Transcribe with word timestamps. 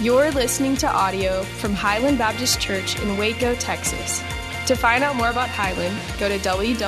You're 0.00 0.32
listening 0.32 0.76
to 0.78 0.88
audio 0.90 1.44
from 1.44 1.72
Highland 1.72 2.18
Baptist 2.18 2.60
Church 2.60 3.00
in 3.00 3.16
Waco, 3.16 3.54
Texas. 3.54 4.20
To 4.66 4.74
find 4.74 5.04
out 5.04 5.14
more 5.14 5.30
about 5.30 5.48
Highland, 5.48 5.96
go 6.18 6.28
to 6.28 6.36
www.hbcwaco.org. 6.36 6.86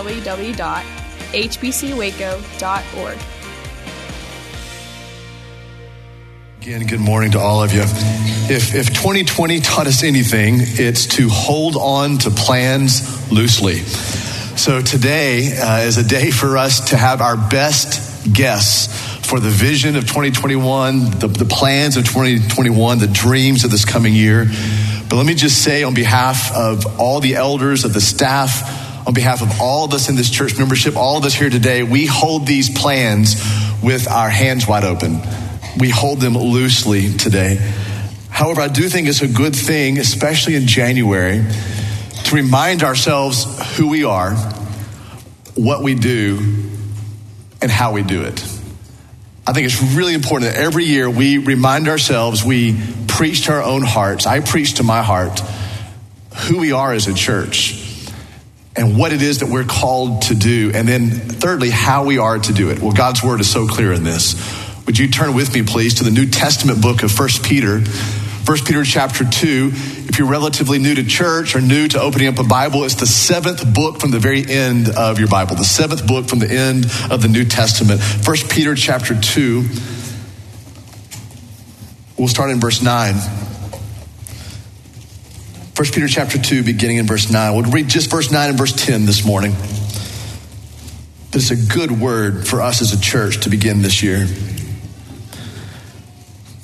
Again, 6.60 6.86
good 6.88 6.98
morning 6.98 7.30
to 7.30 7.38
all 7.38 7.62
of 7.62 7.72
you. 7.72 7.82
If, 7.82 8.74
if 8.74 8.88
2020 8.88 9.60
taught 9.60 9.86
us 9.86 10.02
anything, 10.02 10.56
it's 10.58 11.06
to 11.16 11.28
hold 11.28 11.76
on 11.76 12.18
to 12.18 12.30
plans 12.30 13.30
loosely. 13.30 13.76
So 14.56 14.82
today 14.82 15.56
uh, 15.56 15.82
is 15.82 15.96
a 15.96 16.02
day 16.02 16.32
for 16.32 16.56
us 16.56 16.90
to 16.90 16.96
have 16.96 17.20
our 17.20 17.36
best 17.36 18.32
guess 18.32 19.15
for 19.26 19.40
the 19.40 19.50
vision 19.50 19.96
of 19.96 20.04
2021, 20.04 21.18
the, 21.18 21.26
the 21.26 21.44
plans 21.44 21.96
of 21.96 22.04
2021, 22.04 22.98
the 22.98 23.06
dreams 23.06 23.64
of 23.64 23.70
this 23.70 23.84
coming 23.84 24.14
year. 24.14 24.46
But 25.08 25.16
let 25.16 25.26
me 25.26 25.34
just 25.34 25.62
say, 25.62 25.82
on 25.82 25.94
behalf 25.94 26.54
of 26.54 27.00
all 27.00 27.20
the 27.20 27.34
elders, 27.34 27.84
of 27.84 27.92
the 27.92 28.00
staff, 28.00 29.06
on 29.06 29.14
behalf 29.14 29.42
of 29.42 29.60
all 29.60 29.84
of 29.84 29.92
us 29.92 30.08
in 30.08 30.16
this 30.16 30.30
church 30.30 30.58
membership, 30.58 30.96
all 30.96 31.18
of 31.18 31.24
us 31.24 31.34
here 31.34 31.50
today, 31.50 31.82
we 31.82 32.06
hold 32.06 32.46
these 32.46 32.70
plans 32.70 33.34
with 33.82 34.08
our 34.08 34.30
hands 34.30 34.66
wide 34.66 34.84
open 34.84 35.20
we 35.78 35.90
hold 35.90 36.20
them 36.20 36.36
loosely 36.36 37.12
today. 37.12 37.56
However, 38.30 38.60
I 38.60 38.68
do 38.68 38.88
think 38.88 39.08
it's 39.08 39.22
a 39.22 39.28
good 39.28 39.54
thing, 39.54 39.98
especially 39.98 40.54
in 40.56 40.66
January, 40.66 41.44
to 42.24 42.34
remind 42.34 42.82
ourselves 42.82 43.44
who 43.76 43.88
we 43.88 44.04
are, 44.04 44.34
what 45.54 45.82
we 45.82 45.94
do, 45.94 46.38
and 47.60 47.70
how 47.70 47.92
we 47.92 48.02
do 48.02 48.22
it. 48.22 48.55
I 49.46 49.52
think 49.52 49.66
it's 49.66 49.80
really 49.80 50.14
important 50.14 50.52
that 50.52 50.60
every 50.60 50.84
year 50.84 51.08
we 51.08 51.38
remind 51.38 51.86
ourselves, 51.86 52.44
we 52.44 52.76
preach 53.06 53.44
to 53.44 53.52
our 53.52 53.62
own 53.62 53.82
hearts. 53.82 54.26
I 54.26 54.40
preach 54.40 54.74
to 54.74 54.82
my 54.82 55.02
heart 55.02 55.40
who 56.48 56.58
we 56.58 56.72
are 56.72 56.92
as 56.92 57.06
a 57.06 57.14
church 57.14 57.82
and 58.74 58.98
what 58.98 59.12
it 59.12 59.22
is 59.22 59.38
that 59.40 59.48
we're 59.48 59.64
called 59.64 60.22
to 60.22 60.34
do. 60.34 60.72
And 60.74 60.88
then, 60.88 61.10
thirdly, 61.10 61.70
how 61.70 62.04
we 62.04 62.18
are 62.18 62.38
to 62.38 62.52
do 62.52 62.70
it. 62.70 62.80
Well, 62.80 62.92
God's 62.92 63.22
word 63.22 63.40
is 63.40 63.50
so 63.50 63.66
clear 63.68 63.92
in 63.92 64.02
this. 64.02 64.34
Would 64.86 64.98
you 64.98 65.08
turn 65.08 65.34
with 65.34 65.54
me, 65.54 65.62
please, 65.62 65.94
to 65.94 66.04
the 66.04 66.10
New 66.10 66.26
Testament 66.26 66.82
book 66.82 67.02
of 67.02 67.10
First 67.12 67.44
Peter? 67.44 67.80
First 68.46 68.64
Peter 68.64 68.84
chapter 68.84 69.24
2. 69.24 69.70
If 69.72 70.20
you're 70.20 70.28
relatively 70.28 70.78
new 70.78 70.94
to 70.94 71.02
church 71.02 71.56
or 71.56 71.60
new 71.60 71.88
to 71.88 72.00
opening 72.00 72.28
up 72.28 72.38
a 72.38 72.44
Bible, 72.44 72.84
it's 72.84 72.94
the 72.94 73.04
seventh 73.04 73.74
book 73.74 73.98
from 73.98 74.12
the 74.12 74.20
very 74.20 74.48
end 74.48 74.88
of 74.88 75.18
your 75.18 75.26
Bible, 75.26 75.56
the 75.56 75.64
seventh 75.64 76.06
book 76.06 76.28
from 76.28 76.38
the 76.38 76.48
end 76.48 76.84
of 77.10 77.22
the 77.22 77.28
New 77.28 77.44
Testament. 77.44 78.00
First 78.00 78.48
Peter 78.48 78.76
chapter 78.76 79.20
2. 79.20 79.64
We'll 82.16 82.28
start 82.28 82.50
in 82.50 82.60
verse 82.60 82.80
9. 82.80 83.14
First 85.74 85.92
Peter 85.92 86.06
chapter 86.06 86.38
2, 86.38 86.62
beginning 86.62 86.98
in 86.98 87.06
verse 87.08 87.28
9. 87.28 87.52
We'll 87.52 87.68
read 87.72 87.88
just 87.88 88.08
verse 88.12 88.30
9 88.30 88.50
and 88.50 88.56
verse 88.56 88.72
10 88.72 89.06
this 89.06 89.26
morning. 89.26 89.56
But 91.32 91.42
it's 91.42 91.50
a 91.50 91.56
good 91.56 91.90
word 91.90 92.46
for 92.46 92.62
us 92.62 92.80
as 92.80 92.92
a 92.92 93.00
church 93.00 93.40
to 93.40 93.50
begin 93.50 93.82
this 93.82 94.04
year. 94.04 94.28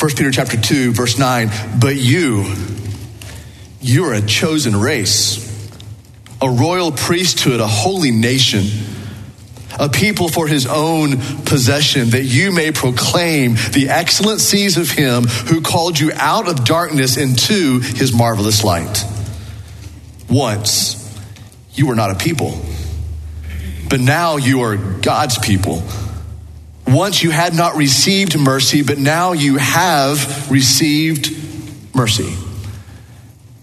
1 0.02 0.10
Peter 0.16 0.32
chapter 0.32 0.60
2 0.60 0.94
verse 0.94 1.16
9, 1.16 1.48
but 1.78 1.94
you 1.94 2.56
you're 3.80 4.14
a 4.14 4.20
chosen 4.20 4.74
race, 4.74 5.70
a 6.40 6.50
royal 6.50 6.90
priesthood, 6.90 7.60
a 7.60 7.68
holy 7.68 8.10
nation, 8.10 8.64
a 9.78 9.88
people 9.88 10.28
for 10.28 10.48
his 10.48 10.66
own 10.66 11.18
possession, 11.44 12.10
that 12.10 12.24
you 12.24 12.50
may 12.50 12.72
proclaim 12.72 13.54
the 13.70 13.90
excellencies 13.90 14.76
of 14.76 14.90
him 14.90 15.22
who 15.22 15.60
called 15.60 16.00
you 16.00 16.10
out 16.16 16.48
of 16.48 16.64
darkness 16.64 17.16
into 17.16 17.78
his 17.78 18.12
marvelous 18.12 18.64
light. 18.64 19.04
Once 20.28 20.98
you 21.74 21.86
were 21.86 21.94
not 21.94 22.10
a 22.10 22.16
people, 22.16 22.60
but 23.88 24.00
now 24.00 24.36
you 24.36 24.62
are 24.62 24.76
God's 24.76 25.38
people. 25.38 25.80
Once 26.92 27.22
you 27.22 27.30
had 27.30 27.54
not 27.54 27.76
received 27.76 28.38
mercy, 28.38 28.82
but 28.82 28.98
now 28.98 29.32
you 29.32 29.56
have 29.56 30.50
received 30.50 31.30
mercy. 31.94 32.36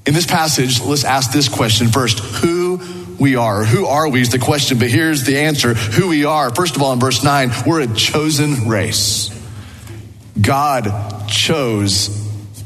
In 0.06 0.14
this 0.14 0.26
passage, 0.26 0.82
let's 0.82 1.04
ask 1.04 1.32
this 1.32 1.48
question 1.48 1.90
first 1.90 2.20
Who 2.20 2.78
we 3.20 3.36
are. 3.36 3.64
Who 3.64 3.86
are 3.86 4.10
we 4.10 4.22
is 4.22 4.30
the 4.30 4.40
question, 4.40 4.80
but 4.80 4.90
here's 4.90 5.26
the 5.26 5.40
answer 5.40 5.74
who 5.74 6.08
we 6.08 6.26
are. 6.26 6.54
First 6.54 6.76
of 6.76 6.82
all, 6.82 6.94
in 6.94 7.00
verse 7.00 7.24
9, 7.24 7.52
we're 7.68 7.82
a 7.82 7.88
chosen 7.94 8.68
race. 8.68 9.30
God 10.40 11.28
chose 11.28 12.10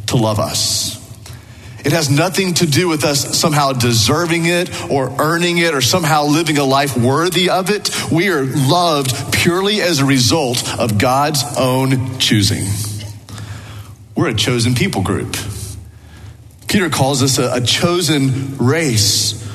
to 0.08 0.16
love 0.16 0.40
us. 0.40 1.03
It 1.84 1.92
has 1.92 2.10
nothing 2.10 2.54
to 2.56 2.66
do 2.66 2.88
with 2.88 3.04
us 3.04 3.38
somehow 3.38 3.74
deserving 3.74 4.46
it 4.46 4.90
or 4.90 5.14
earning 5.20 5.58
it 5.58 5.74
or 5.74 5.82
somehow 5.82 6.24
living 6.24 6.58
a 6.58 6.64
life 6.64 6.96
worthy 6.96 7.50
of 7.50 7.70
it. 7.70 7.92
We 8.10 8.30
are 8.30 8.44
loved 8.44 9.34
purely 9.34 9.82
as 9.82 10.00
a 10.00 10.06
result 10.06 10.80
of 10.80 10.98
God's 10.98 11.44
own 11.58 12.20
choosing. 12.20 12.66
We're 14.16 14.30
a 14.30 14.34
chosen 14.34 14.76
people 14.76 15.02
group. 15.02 15.36
Peter 16.70 16.90
calls 16.90 17.22
us 17.22 17.38
a, 17.38 17.56
a 17.56 17.62
chosen 17.62 18.58
race, 18.58 19.46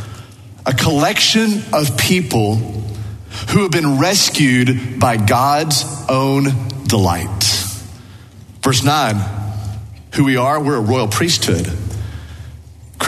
a 0.66 0.74
collection 0.74 1.62
of 1.72 1.96
people 1.96 2.56
who 2.56 3.62
have 3.62 3.70
been 3.70 3.98
rescued 3.98 5.00
by 5.00 5.16
God's 5.16 5.82
own 6.10 6.44
delight. 6.84 7.42
Verse 8.62 8.84
9, 8.84 9.16
who 10.14 10.24
we 10.24 10.36
are, 10.36 10.62
we're 10.62 10.76
a 10.76 10.80
royal 10.80 11.08
priesthood 11.08 11.66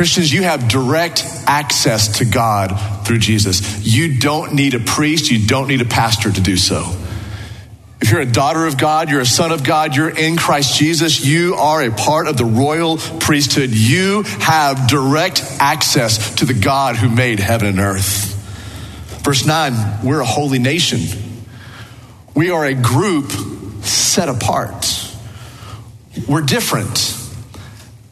Christians, 0.00 0.32
you 0.32 0.44
have 0.44 0.66
direct 0.66 1.26
access 1.46 2.20
to 2.20 2.24
God 2.24 3.04
through 3.06 3.18
Jesus. 3.18 3.84
You 3.84 4.18
don't 4.18 4.54
need 4.54 4.72
a 4.72 4.78
priest, 4.80 5.30
you 5.30 5.46
don't 5.46 5.68
need 5.68 5.82
a 5.82 5.84
pastor 5.84 6.32
to 6.32 6.40
do 6.40 6.56
so. 6.56 6.96
If 8.00 8.10
you're 8.10 8.22
a 8.22 8.24
daughter 8.24 8.64
of 8.64 8.78
God, 8.78 9.10
you're 9.10 9.20
a 9.20 9.26
son 9.26 9.52
of 9.52 9.62
God, 9.62 9.94
you're 9.94 10.08
in 10.08 10.38
Christ 10.38 10.78
Jesus, 10.78 11.22
you 11.22 11.54
are 11.56 11.82
a 11.82 11.90
part 11.90 12.28
of 12.28 12.38
the 12.38 12.46
royal 12.46 12.96
priesthood. 12.96 13.72
You 13.72 14.22
have 14.22 14.88
direct 14.88 15.44
access 15.60 16.36
to 16.36 16.46
the 16.46 16.54
God 16.54 16.96
who 16.96 17.10
made 17.10 17.38
heaven 17.38 17.68
and 17.68 17.78
earth. 17.78 18.32
Verse 19.22 19.44
9, 19.44 20.02
we're 20.02 20.20
a 20.20 20.24
holy 20.24 20.60
nation. 20.60 21.00
We 22.34 22.50
are 22.50 22.64
a 22.64 22.72
group 22.72 23.32
set 23.82 24.30
apart. 24.30 25.14
We're 26.26 26.40
different. 26.40 27.19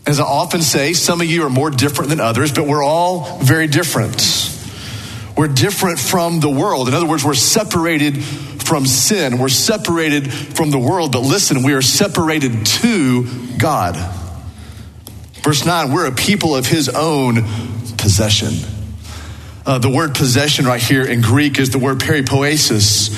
As 0.09 0.21
I 0.21 0.25
often 0.25 0.63
say, 0.63 0.95
some 0.95 1.21
of 1.21 1.27
you 1.27 1.45
are 1.45 1.51
more 1.51 1.69
different 1.69 2.09
than 2.09 2.19
others, 2.19 2.51
but 2.51 2.67
we're 2.67 2.83
all 2.83 3.41
very 3.41 3.67
different. 3.67 4.17
We're 5.37 5.49
different 5.49 5.99
from 5.99 6.41
the 6.41 6.49
world. 6.49 6.89
In 6.89 6.95
other 6.95 7.05
words, 7.05 7.23
we're 7.23 7.35
separated 7.35 8.25
from 8.25 8.87
sin. 8.87 9.37
We're 9.37 9.51
separated 9.51 10.33
from 10.33 10.71
the 10.71 10.79
world, 10.79 11.13
but 11.13 11.21
listen, 11.21 11.63
we 11.63 11.75
are 11.75 11.83
separated 11.83 12.65
to 12.65 13.59
God. 13.59 13.97
Verse 15.43 15.67
9, 15.67 15.93
we're 15.93 16.07
a 16.07 16.13
people 16.13 16.57
of 16.57 16.65
his 16.65 16.89
own 16.89 17.43
possession. 17.99 18.55
Uh, 19.67 19.77
the 19.77 19.91
word 19.91 20.15
possession 20.15 20.65
right 20.65 20.81
here 20.81 21.05
in 21.05 21.21
Greek 21.21 21.59
is 21.59 21.69
the 21.69 21.79
word 21.79 21.99
peripoiesis. 21.99 23.11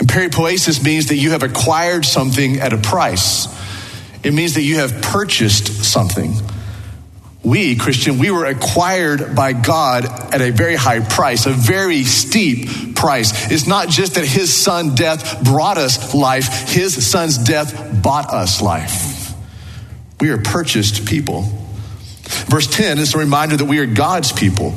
And 0.00 0.08
peripoiesis 0.08 0.82
means 0.82 1.08
that 1.08 1.16
you 1.16 1.32
have 1.32 1.42
acquired 1.42 2.06
something 2.06 2.60
at 2.60 2.72
a 2.72 2.78
price. 2.78 3.46
It 4.24 4.32
means 4.32 4.54
that 4.54 4.62
you 4.62 4.76
have 4.76 5.02
purchased 5.02 5.84
something. 5.84 6.34
We, 7.44 7.76
Christian, 7.76 8.18
we 8.18 8.30
were 8.30 8.46
acquired 8.46 9.36
by 9.36 9.52
God 9.52 10.06
at 10.06 10.40
a 10.40 10.50
very 10.50 10.76
high 10.76 11.00
price, 11.00 11.44
a 11.44 11.50
very 11.50 12.04
steep 12.04 12.96
price. 12.96 13.52
It's 13.52 13.66
not 13.66 13.90
just 13.90 14.14
that 14.14 14.24
his 14.24 14.52
son 14.52 14.94
death 14.94 15.44
brought 15.44 15.76
us 15.76 16.14
life, 16.14 16.70
his 16.70 17.06
son's 17.06 17.36
death 17.36 18.02
bought 18.02 18.30
us 18.30 18.62
life. 18.62 19.34
We 20.20 20.30
are 20.30 20.38
purchased 20.38 21.06
people. 21.06 21.42
Verse 22.48 22.66
10 22.66 22.98
is 22.98 23.14
a 23.14 23.18
reminder 23.18 23.58
that 23.58 23.66
we 23.66 23.78
are 23.78 23.86
God's 23.86 24.32
people. 24.32 24.70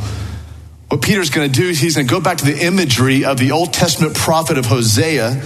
What 0.89 1.01
Peter's 1.01 1.30
going 1.30 1.50
to 1.50 1.62
do 1.62 1.69
is 1.69 1.80
he's 1.80 1.95
going 1.95 2.07
to 2.07 2.13
go 2.13 2.19
back 2.19 2.38
to 2.39 2.45
the 2.45 2.66
imagery 2.66 3.24
of 3.24 3.38
the 3.38 3.51
Old 3.51 3.71
Testament 3.71 4.16
prophet 4.16 4.57
of 4.57 4.66
Hosea 4.66 5.42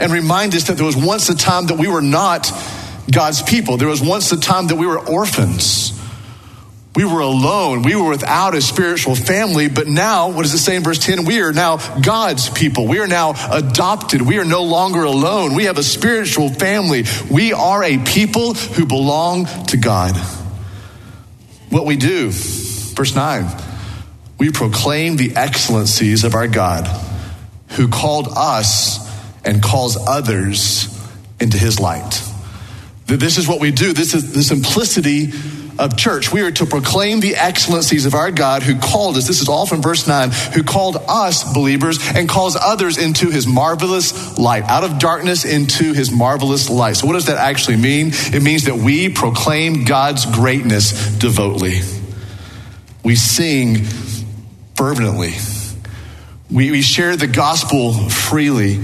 and 0.00 0.12
remind 0.12 0.54
us 0.54 0.64
that 0.68 0.76
there 0.76 0.86
was 0.86 0.96
once 0.96 1.28
a 1.28 1.36
time 1.36 1.66
that 1.66 1.78
we 1.78 1.88
were 1.88 2.02
not 2.02 2.50
God's 3.10 3.42
people. 3.42 3.76
There 3.76 3.88
was 3.88 4.02
once 4.02 4.32
a 4.32 4.40
time 4.40 4.68
that 4.68 4.76
we 4.76 4.86
were 4.86 4.98
orphans. 4.98 5.92
We 6.96 7.04
were 7.04 7.20
alone. 7.20 7.82
We 7.82 7.96
were 7.96 8.08
without 8.08 8.54
a 8.54 8.62
spiritual 8.62 9.16
family. 9.16 9.68
But 9.68 9.88
now, 9.88 10.28
what 10.28 10.42
does 10.42 10.54
it 10.54 10.58
say 10.58 10.76
in 10.76 10.84
verse 10.84 11.00
10? 11.00 11.24
We 11.24 11.40
are 11.40 11.52
now 11.52 11.78
God's 12.00 12.48
people. 12.50 12.86
We 12.86 13.00
are 13.00 13.08
now 13.08 13.34
adopted. 13.50 14.22
We 14.22 14.38
are 14.38 14.44
no 14.44 14.62
longer 14.62 15.02
alone. 15.02 15.54
We 15.54 15.64
have 15.64 15.76
a 15.76 15.82
spiritual 15.82 16.50
family. 16.50 17.04
We 17.30 17.52
are 17.52 17.82
a 17.82 17.98
people 17.98 18.54
who 18.54 18.86
belong 18.86 19.46
to 19.66 19.76
God. 19.76 20.16
What 21.68 21.84
we 21.84 21.96
do, 21.96 22.30
verse 22.30 23.16
9, 23.16 23.46
we 24.38 24.52
proclaim 24.52 25.16
the 25.16 25.34
excellencies 25.34 26.22
of 26.22 26.36
our 26.36 26.46
God 26.46 26.86
who 27.70 27.88
called 27.88 28.28
us 28.36 29.04
and 29.44 29.60
calls 29.60 29.96
others 29.96 30.88
into 31.40 31.58
his 31.58 31.80
light. 31.80 32.22
That 33.06 33.18
this 33.18 33.38
is 33.38 33.46
what 33.46 33.60
we 33.60 33.70
do. 33.70 33.92
This 33.92 34.14
is 34.14 34.32
the 34.32 34.42
simplicity 34.42 35.32
of 35.78 35.96
church. 35.96 36.32
We 36.32 36.42
are 36.42 36.52
to 36.52 36.66
proclaim 36.66 37.20
the 37.20 37.34
excellencies 37.36 38.06
of 38.06 38.14
our 38.14 38.30
God 38.30 38.62
who 38.62 38.78
called 38.78 39.16
us. 39.16 39.26
This 39.26 39.40
is 39.40 39.48
all 39.48 39.66
from 39.66 39.82
verse 39.82 40.06
9, 40.06 40.30
who 40.54 40.62
called 40.62 40.96
us 41.08 41.52
believers 41.52 41.98
and 42.14 42.28
calls 42.28 42.56
others 42.56 42.96
into 42.96 43.30
his 43.30 43.46
marvelous 43.46 44.38
light, 44.38 44.64
out 44.64 44.84
of 44.84 44.98
darkness 44.98 45.44
into 45.44 45.92
his 45.92 46.10
marvelous 46.10 46.70
light. 46.70 46.96
So, 46.96 47.06
what 47.06 47.14
does 47.14 47.26
that 47.26 47.38
actually 47.38 47.76
mean? 47.76 48.10
It 48.12 48.42
means 48.42 48.64
that 48.64 48.76
we 48.76 49.08
proclaim 49.08 49.84
God's 49.84 50.26
greatness 50.26 51.16
devoutly. 51.18 51.80
We 53.02 53.16
sing 53.16 53.84
fervently. 54.76 55.34
We, 56.50 56.70
we 56.70 56.82
share 56.82 57.16
the 57.16 57.26
gospel 57.26 57.92
freely. 57.92 58.78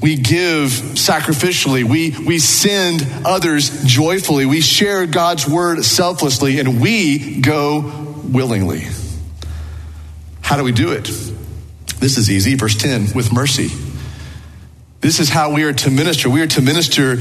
We 0.00 0.16
give 0.16 0.70
sacrificially. 0.70 1.84
We, 1.84 2.14
we 2.24 2.38
send 2.38 3.06
others 3.24 3.84
joyfully. 3.84 4.46
We 4.46 4.60
share 4.60 5.06
God's 5.06 5.48
word 5.48 5.84
selflessly, 5.84 6.60
and 6.60 6.80
we 6.80 7.40
go 7.40 8.20
willingly. 8.24 8.86
How 10.40 10.56
do 10.56 10.62
we 10.62 10.72
do 10.72 10.92
it? 10.92 11.04
This 11.98 12.16
is 12.16 12.30
easy. 12.30 12.54
Verse 12.54 12.76
10 12.76 13.12
with 13.14 13.32
mercy. 13.32 13.70
This 15.00 15.20
is 15.20 15.28
how 15.28 15.52
we 15.52 15.64
are 15.64 15.72
to 15.72 15.90
minister. 15.90 16.30
We 16.30 16.42
are 16.42 16.46
to 16.48 16.62
minister 16.62 17.16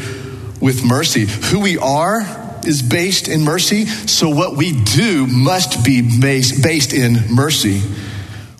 with 0.62 0.84
mercy. 0.84 1.26
Who 1.26 1.60
we 1.60 1.78
are 1.78 2.22
is 2.64 2.82
based 2.82 3.28
in 3.28 3.44
mercy, 3.44 3.86
so 3.86 4.30
what 4.30 4.58
we 4.58 4.74
do 4.84 5.26
must 5.28 5.86
be 5.86 6.20
based, 6.20 6.64
based 6.64 6.94
in 6.94 7.34
mercy. 7.34 7.82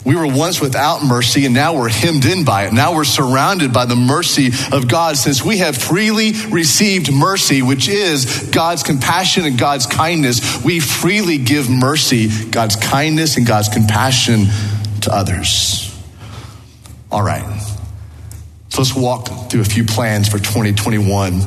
We 0.08 0.16
were 0.16 0.26
once 0.26 0.62
without 0.62 1.04
mercy 1.04 1.44
and 1.44 1.54
now 1.54 1.76
we're 1.76 1.90
hemmed 1.90 2.24
in 2.24 2.46
by 2.46 2.66
it. 2.66 2.72
Now 2.72 2.96
we're 2.96 3.04
surrounded 3.04 3.74
by 3.74 3.84
the 3.84 3.98
mercy 3.98 4.52
of 4.72 4.88
God 4.88 5.18
since 5.18 5.44
we 5.44 5.58
have 5.58 5.76
freely 5.76 6.32
received 6.50 7.12
mercy, 7.12 7.62
which 7.62 7.90
is 7.90 8.50
God's 8.54 8.84
compassion 8.84 9.44
and 9.44 9.60
God's 9.60 9.86
kindness. 9.86 10.64
We 10.64 10.80
freely 10.80 11.38
give 11.38 11.70
mercy, 11.70 12.30
God's 12.52 12.78
kindness 12.78 13.36
and 13.36 13.46
God's 13.46 13.68
compassion 13.68 14.46
to 15.02 15.14
others. 15.14 15.94
All 17.12 17.22
right. 17.22 17.62
So 18.70 18.84
let's 18.84 18.96
walk 18.96 19.50
through 19.50 19.60
a 19.60 19.66
few 19.66 19.84
plans 19.84 20.30
for 20.30 20.38
2021. 20.38 21.42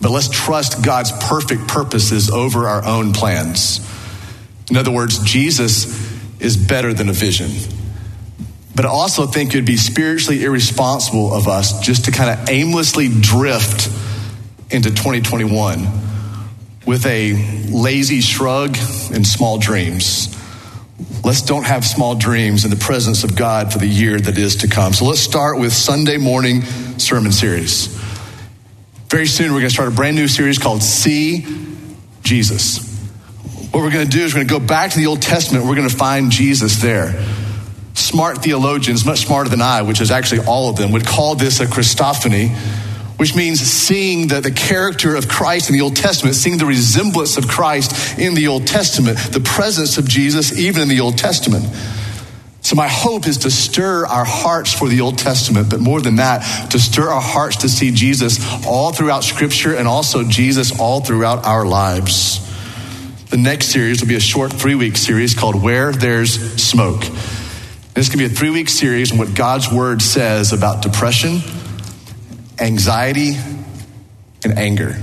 But 0.00 0.10
let's 0.10 0.28
trust 0.28 0.84
God's 0.84 1.12
perfect 1.28 1.68
purposes 1.68 2.28
over 2.28 2.66
our 2.66 2.84
own 2.84 3.12
plans. 3.12 3.88
In 4.68 4.76
other 4.76 4.90
words, 4.90 5.20
Jesus 5.20 6.09
is 6.40 6.56
better 6.56 6.92
than 6.92 7.08
a 7.08 7.12
vision. 7.12 7.50
But 8.74 8.86
I 8.86 8.88
also 8.88 9.26
think 9.26 9.52
it 9.52 9.58
would 9.58 9.66
be 9.66 9.76
spiritually 9.76 10.44
irresponsible 10.44 11.34
of 11.34 11.48
us 11.48 11.80
just 11.80 12.06
to 12.06 12.12
kind 12.12 12.30
of 12.30 12.48
aimlessly 12.48 13.08
drift 13.08 13.88
into 14.70 14.90
2021 14.90 15.86
with 16.86 17.04
a 17.06 17.34
lazy 17.68 18.20
shrug 18.20 18.76
and 19.12 19.26
small 19.26 19.58
dreams. 19.58 20.36
Let's 21.24 21.42
don't 21.42 21.64
have 21.64 21.84
small 21.84 22.14
dreams 22.14 22.64
in 22.64 22.70
the 22.70 22.76
presence 22.76 23.24
of 23.24 23.36
God 23.36 23.72
for 23.72 23.78
the 23.78 23.86
year 23.86 24.18
that 24.18 24.38
is 24.38 24.56
to 24.56 24.68
come. 24.68 24.92
So 24.92 25.04
let's 25.04 25.20
start 25.20 25.58
with 25.58 25.72
Sunday 25.72 26.16
morning 26.16 26.62
sermon 26.98 27.32
series. 27.32 27.88
Very 29.08 29.26
soon, 29.26 29.52
we're 29.52 29.58
going 29.58 29.68
to 29.68 29.74
start 29.74 29.88
a 29.88 29.94
brand 29.94 30.16
new 30.16 30.28
series 30.28 30.58
called 30.58 30.82
See 30.82 31.44
Jesus. 32.22 32.89
What 33.70 33.84
we're 33.84 33.92
going 33.92 34.08
to 34.08 34.10
do 34.10 34.24
is 34.24 34.34
we're 34.34 34.38
going 34.38 34.48
to 34.48 34.58
go 34.58 34.66
back 34.66 34.90
to 34.92 34.98
the 34.98 35.06
Old 35.06 35.22
Testament. 35.22 35.64
We're 35.64 35.76
going 35.76 35.88
to 35.88 35.94
find 35.94 36.32
Jesus 36.32 36.82
there. 36.82 37.24
Smart 37.94 38.38
theologians, 38.38 39.06
much 39.06 39.26
smarter 39.26 39.48
than 39.48 39.62
I, 39.62 39.82
which 39.82 40.00
is 40.00 40.10
actually 40.10 40.44
all 40.46 40.70
of 40.70 40.76
them, 40.76 40.90
would 40.90 41.06
call 41.06 41.36
this 41.36 41.60
a 41.60 41.66
Christophany, 41.66 42.48
which 43.16 43.36
means 43.36 43.60
seeing 43.60 44.26
the, 44.26 44.40
the 44.40 44.50
character 44.50 45.14
of 45.14 45.28
Christ 45.28 45.70
in 45.70 45.76
the 45.76 45.82
Old 45.82 45.94
Testament, 45.94 46.34
seeing 46.34 46.58
the 46.58 46.66
resemblance 46.66 47.36
of 47.36 47.46
Christ 47.46 48.18
in 48.18 48.34
the 48.34 48.48
Old 48.48 48.66
Testament, 48.66 49.18
the 49.30 49.40
presence 49.40 49.98
of 49.98 50.08
Jesus 50.08 50.58
even 50.58 50.82
in 50.82 50.88
the 50.88 51.00
Old 51.00 51.16
Testament. 51.16 51.64
So, 52.62 52.74
my 52.74 52.88
hope 52.88 53.28
is 53.28 53.38
to 53.38 53.50
stir 53.52 54.04
our 54.04 54.24
hearts 54.24 54.72
for 54.72 54.88
the 54.88 55.00
Old 55.00 55.16
Testament, 55.16 55.70
but 55.70 55.78
more 55.78 56.00
than 56.00 56.16
that, 56.16 56.70
to 56.72 56.78
stir 56.80 57.08
our 57.08 57.20
hearts 57.20 57.58
to 57.58 57.68
see 57.68 57.92
Jesus 57.92 58.40
all 58.66 58.92
throughout 58.92 59.22
Scripture 59.22 59.76
and 59.76 59.86
also 59.86 60.24
Jesus 60.24 60.78
all 60.78 61.00
throughout 61.00 61.46
our 61.46 61.64
lives. 61.64 62.49
The 63.30 63.36
next 63.36 63.66
series 63.66 64.00
will 64.00 64.08
be 64.08 64.16
a 64.16 64.20
short 64.20 64.52
three 64.52 64.74
week 64.74 64.96
series 64.96 65.34
called 65.34 65.62
Where 65.62 65.92
There's 65.92 66.32
Smoke. 66.60 67.04
This 67.94 68.08
can 68.08 68.18
be 68.18 68.24
a 68.24 68.28
three 68.28 68.50
week 68.50 68.68
series 68.68 69.12
on 69.12 69.18
what 69.18 69.36
God's 69.36 69.70
Word 69.70 70.02
says 70.02 70.52
about 70.52 70.82
depression, 70.82 71.38
anxiety, 72.58 73.36
and 74.42 74.58
anger. 74.58 74.96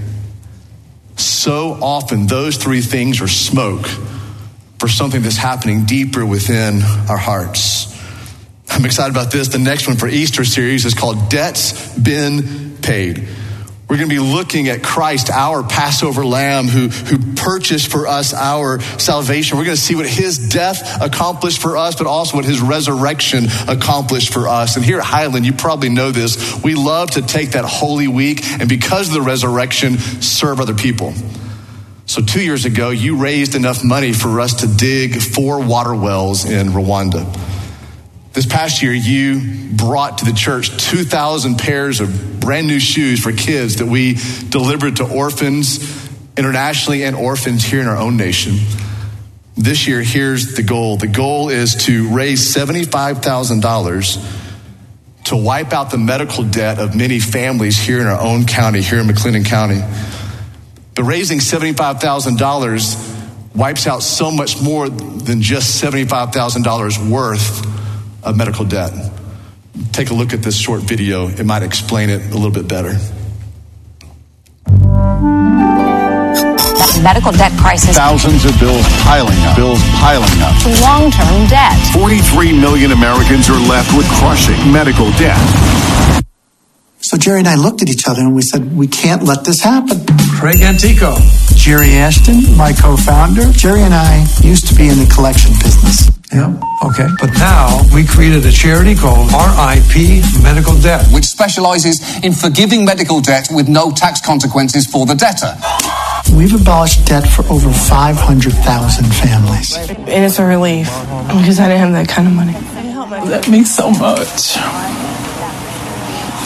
So 1.16 1.78
often, 1.82 2.28
those 2.28 2.58
three 2.58 2.82
things 2.82 3.22
are 3.22 3.30
smoke 3.30 3.88
for 4.78 4.90
something 4.90 5.22
that's 5.22 5.38
happening 5.38 5.86
deeper 5.86 6.26
within 6.26 6.82
our 7.10 7.16
hearts. 7.16 7.98
I'm 8.70 8.84
excited 8.84 9.12
about 9.12 9.32
this. 9.32 9.48
The 9.48 9.58
next 9.58 9.88
one 9.88 9.96
for 9.96 10.10
Easter 10.10 10.44
series 10.44 10.84
is 10.84 10.94
called 10.94 11.30
Debts 11.30 11.98
Been 11.98 12.76
Paid. 12.82 13.26
We're 13.90 13.96
going 13.96 14.10
to 14.10 14.16
be 14.16 14.20
looking 14.20 14.68
at 14.68 14.84
Christ, 14.84 15.30
our 15.30 15.64
Passover 15.64 16.26
lamb 16.26 16.68
who, 16.68 16.90
who 16.90 17.36
purchased 17.36 17.90
for 17.90 18.06
us 18.06 18.34
our 18.34 18.82
salvation. 18.82 19.58
We're 19.58 19.64
going 19.64 19.78
to 19.78 19.82
see 19.82 19.96
what 19.96 20.06
his 20.06 20.50
death 20.50 21.02
accomplished 21.02 21.62
for 21.62 21.78
us, 21.78 21.96
but 21.96 22.06
also 22.06 22.36
what 22.36 22.44
his 22.44 22.60
resurrection 22.60 23.46
accomplished 23.70 24.34
for 24.34 24.50
us. 24.50 24.76
And 24.76 24.84
here 24.84 25.00
at 25.00 25.06
Highland, 25.06 25.46
you 25.46 25.54
probably 25.54 25.88
know 25.88 26.12
this. 26.12 26.62
We 26.62 26.76
love 26.76 27.12
to 27.12 27.22
take 27.22 27.52
that 27.52 27.64
holy 27.64 28.10
week 28.10 28.44
and 28.44 28.68
because 28.68 29.08
of 29.08 29.14
the 29.14 29.22
resurrection, 29.22 29.98
serve 29.98 30.60
other 30.60 30.76
people. 30.76 31.14
So, 32.08 32.22
two 32.22 32.42
years 32.42 32.66
ago, 32.66 32.90
you 32.90 33.18
raised 33.18 33.56
enough 33.56 33.84
money 33.84 34.14
for 34.14 34.40
us 34.40 34.62
to 34.62 34.68
dig 34.68 35.22
four 35.22 35.62
water 35.62 35.94
wells 35.94 36.46
in 36.46 36.68
Rwanda. 36.68 37.26
This 38.38 38.46
past 38.46 38.84
year, 38.84 38.94
you 38.94 39.42
brought 39.76 40.20
to 40.20 40.26
the 40.26 40.32
church 40.32 40.70
2,000 40.78 41.58
pairs 41.58 42.00
of 42.00 42.40
brand 42.40 42.68
new 42.68 42.80
shoes 42.80 43.20
for 43.20 43.32
kids 43.32 43.78
that 43.78 43.88
we 43.88 44.20
delivered 44.50 44.98
to 44.98 45.12
orphans 45.12 46.08
internationally 46.38 47.04
and 47.04 47.16
orphans 47.16 47.64
here 47.64 47.82
in 47.82 47.88
our 47.88 47.98
own 47.98 48.16
nation. 48.16 48.60
This 49.56 49.88
year, 49.88 50.04
here's 50.04 50.54
the 50.54 50.62
goal 50.62 50.98
the 50.98 51.08
goal 51.08 51.50
is 51.50 51.86
to 51.86 52.14
raise 52.14 52.56
$75,000 52.56 55.24
to 55.24 55.36
wipe 55.36 55.74
out 55.74 55.90
the 55.90 55.98
medical 55.98 56.44
debt 56.44 56.78
of 56.78 56.96
many 56.96 57.20
families 57.20 57.80
here 57.80 58.02
in 58.02 58.06
our 58.06 58.22
own 58.22 58.46
county, 58.46 58.84
here 58.84 59.00
in 59.00 59.08
McLennan 59.08 59.48
County. 59.48 59.82
But 60.94 61.06
raising 61.06 61.40
$75,000 61.40 63.56
wipes 63.56 63.88
out 63.88 64.04
so 64.04 64.30
much 64.30 64.62
more 64.62 64.90
than 64.90 65.42
just 65.42 65.84
$75,000 65.84 67.10
worth 67.10 67.77
of 68.30 68.38
medical 68.38 68.66
debt. 68.66 68.92
Take 69.92 70.10
a 70.10 70.14
look 70.14 70.34
at 70.34 70.42
this 70.42 70.58
short 70.58 70.82
video, 70.82 71.28
it 71.28 71.46
might 71.46 71.64
explain 71.64 72.10
it 72.10 72.22
a 72.32 72.36
little 72.36 72.52
bit 72.52 72.68
better. 72.68 72.98
medical 77.02 77.32
debt 77.32 77.52
crisis. 77.60 77.96
Thousands 77.96 78.46
of 78.46 78.60
bills 78.60 78.86
piling 79.04 79.38
up. 79.46 79.56
Bills 79.56 79.82
piling 80.02 80.42
up. 80.42 80.54
Long 80.82 81.12
term 81.12 81.48
debt. 81.48 81.78
43 81.94 82.60
million 82.60 82.92
Americans 82.92 83.50
are 83.50 83.60
left 83.70 83.96
with 83.96 84.08
crushing 84.20 84.58
medical 84.72 85.12
debt. 85.14 85.38
So 87.08 87.16
Jerry 87.16 87.40
and 87.40 87.48
I 87.48 87.56
looked 87.56 87.82
at 87.82 87.88
each 87.88 88.06
other 88.06 88.20
and 88.20 88.36
we 88.36 88.42
said, 88.42 88.76
we 88.76 88.86
can't 88.86 89.24
let 89.24 89.46
this 89.46 89.62
happen. 89.62 90.04
Craig 90.36 90.60
Antico. 90.60 91.16
Jerry 91.56 91.96
Ashton, 91.96 92.44
my 92.58 92.74
co 92.74 92.98
founder. 92.98 93.50
Jerry 93.54 93.80
and 93.82 93.94
I 93.94 94.28
used 94.44 94.68
to 94.68 94.76
be 94.76 94.90
in 94.90 94.98
the 95.00 95.10
collection 95.16 95.54
business. 95.64 96.12
Yeah, 96.34 96.52
okay. 96.84 97.08
But 97.22 97.32
now 97.40 97.80
we 97.96 98.06
created 98.06 98.46
a 98.46 98.52
charity 98.52 98.94
called 98.94 99.32
RIP 99.32 100.20
Medical 100.44 100.76
Debt, 100.82 101.08
which 101.14 101.24
specializes 101.24 102.04
in 102.26 102.34
forgiving 102.34 102.84
medical 102.84 103.22
debt 103.22 103.48
with 103.52 103.70
no 103.70 103.90
tax 103.90 104.20
consequences 104.20 104.86
for 104.86 105.06
the 105.06 105.16
debtor. 105.16 105.56
We've 106.36 106.60
abolished 106.60 107.08
debt 107.08 107.26
for 107.26 107.48
over 107.48 107.72
500,000 107.72 109.06
families. 109.16 109.78
It's 110.12 110.40
a 110.40 110.46
relief 110.46 110.88
because 111.32 111.58
I 111.58 111.70
didn't 111.70 111.88
have 111.88 111.94
that 111.94 112.10
kind 112.10 112.28
of 112.28 112.34
money. 112.34 112.52
That 113.32 113.48
means 113.48 113.74
so 113.74 113.92
much. 113.92 114.58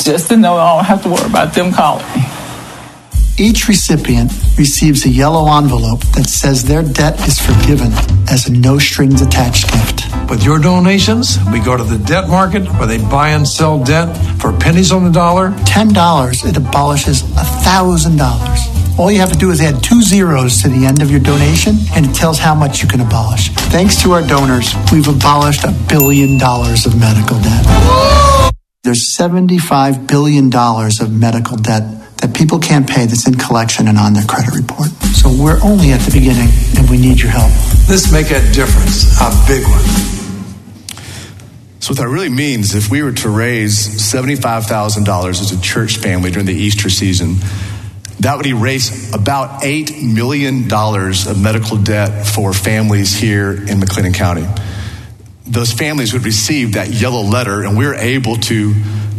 Just 0.04 0.30
to 0.30 0.38
know 0.38 0.58
I 0.58 0.78
don't 0.78 0.86
have 0.86 1.04
to 1.04 1.10
worry 1.10 1.30
about 1.30 1.54
them 1.54 1.72
calling 1.72 2.06
me. 2.16 2.26
Each 3.38 3.68
recipient 3.68 4.32
receives 4.58 5.06
a 5.06 5.10
yellow 5.10 5.46
envelope 5.58 6.02
that 6.16 6.28
says 6.28 6.64
their 6.64 6.84
debt 6.84 7.20
is 7.28 7.40
forgiven 7.40 7.92
as 8.28 8.48
a 8.48 8.52
no 8.52 8.78
strings 8.80 9.22
attached 9.22 9.72
gift. 9.72 10.06
With 10.30 10.44
your 10.44 10.60
donations, 10.60 11.38
we 11.52 11.60
go 11.60 11.78
to 11.78 11.84
the 11.84 11.98
debt 11.98 12.30
market 12.30 12.68
where 12.74 12.88
they 12.88 12.98
buy 12.98 13.30
and 13.30 13.48
sell 13.48 13.84
debt 13.84 14.16
for 14.40 14.52
pennies 14.52 14.92
on 14.92 15.04
the 15.04 15.12
dollar. 15.12 15.52
$10, 15.52 16.50
it 16.50 16.58
abolishes 16.58 17.24
$1,000. 17.24 19.00
All 19.00 19.12
you 19.12 19.20
have 19.20 19.32
to 19.32 19.38
do 19.38 19.52
is 19.52 19.62
add 19.62 19.84
two 19.84 20.02
zeros 20.02 20.62
to 20.62 20.70
the 20.70 20.86
end 20.86 21.02
of 21.02 21.10
your 21.10 21.20
donation, 21.20 21.78
and 21.94 22.06
it 22.06 22.14
tells 22.14 22.38
how 22.38 22.54
much 22.54 22.82
you 22.82 22.90
can 22.90 23.02
abolish. 23.02 23.50
Thanks 23.70 24.02
to 24.04 24.12
our 24.12 24.22
donors, 24.22 24.74
we've 24.92 25.08
abolished 25.08 25.64
a 25.64 25.72
billion 25.88 26.38
dollars 26.38 26.86
of 26.86 27.00
medical 27.00 27.40
debt. 27.40 28.21
There's 28.84 29.16
$75 29.16 30.08
billion 30.08 30.52
of 30.56 31.12
medical 31.12 31.56
debt 31.56 31.84
that 32.18 32.34
people 32.36 32.58
can't 32.58 32.90
pay 32.90 33.06
that's 33.06 33.28
in 33.28 33.36
collection 33.36 33.88
and 33.88 33.96
on 33.96 34.14
their 34.14 34.26
credit 34.26 34.56
report. 34.56 34.90
So 35.14 35.30
we're 35.30 35.62
only 35.62 35.92
at 35.92 36.00
the 36.00 36.10
beginning 36.10 36.50
and 36.76 36.90
we 36.90 36.98
need 36.98 37.22
your 37.22 37.30
help. 37.30 37.52
Let's 37.88 38.12
make 38.12 38.32
a 38.32 38.42
difference, 38.52 39.22
a 39.22 39.30
big 39.46 39.62
one. 39.68 39.86
So, 41.80 41.92
what 41.92 41.98
that 42.00 42.08
really 42.08 42.30
means, 42.30 42.74
if 42.74 42.90
we 42.90 43.04
were 43.04 43.12
to 43.12 43.30
raise 43.30 43.88
$75,000 44.12 45.30
as 45.30 45.52
a 45.52 45.62
church 45.62 45.98
family 45.98 46.32
during 46.32 46.48
the 46.48 46.56
Easter 46.56 46.90
season, 46.90 47.36
that 48.22 48.36
would 48.36 48.48
erase 48.48 49.14
about 49.14 49.62
$8 49.62 50.12
million 50.12 50.72
of 50.74 51.40
medical 51.40 51.78
debt 51.78 52.26
for 52.26 52.52
families 52.52 53.16
here 53.16 53.52
in 53.52 53.80
McLennan 53.80 54.16
County. 54.16 54.48
Those 55.52 55.74
families 55.74 56.14
would 56.14 56.24
receive 56.24 56.74
that 56.74 56.90
yellow 56.90 57.22
letter, 57.22 57.64
and 57.64 57.78
we 57.78 57.86
we're 57.86 57.96
able 57.96 58.38
to 58.38 58.74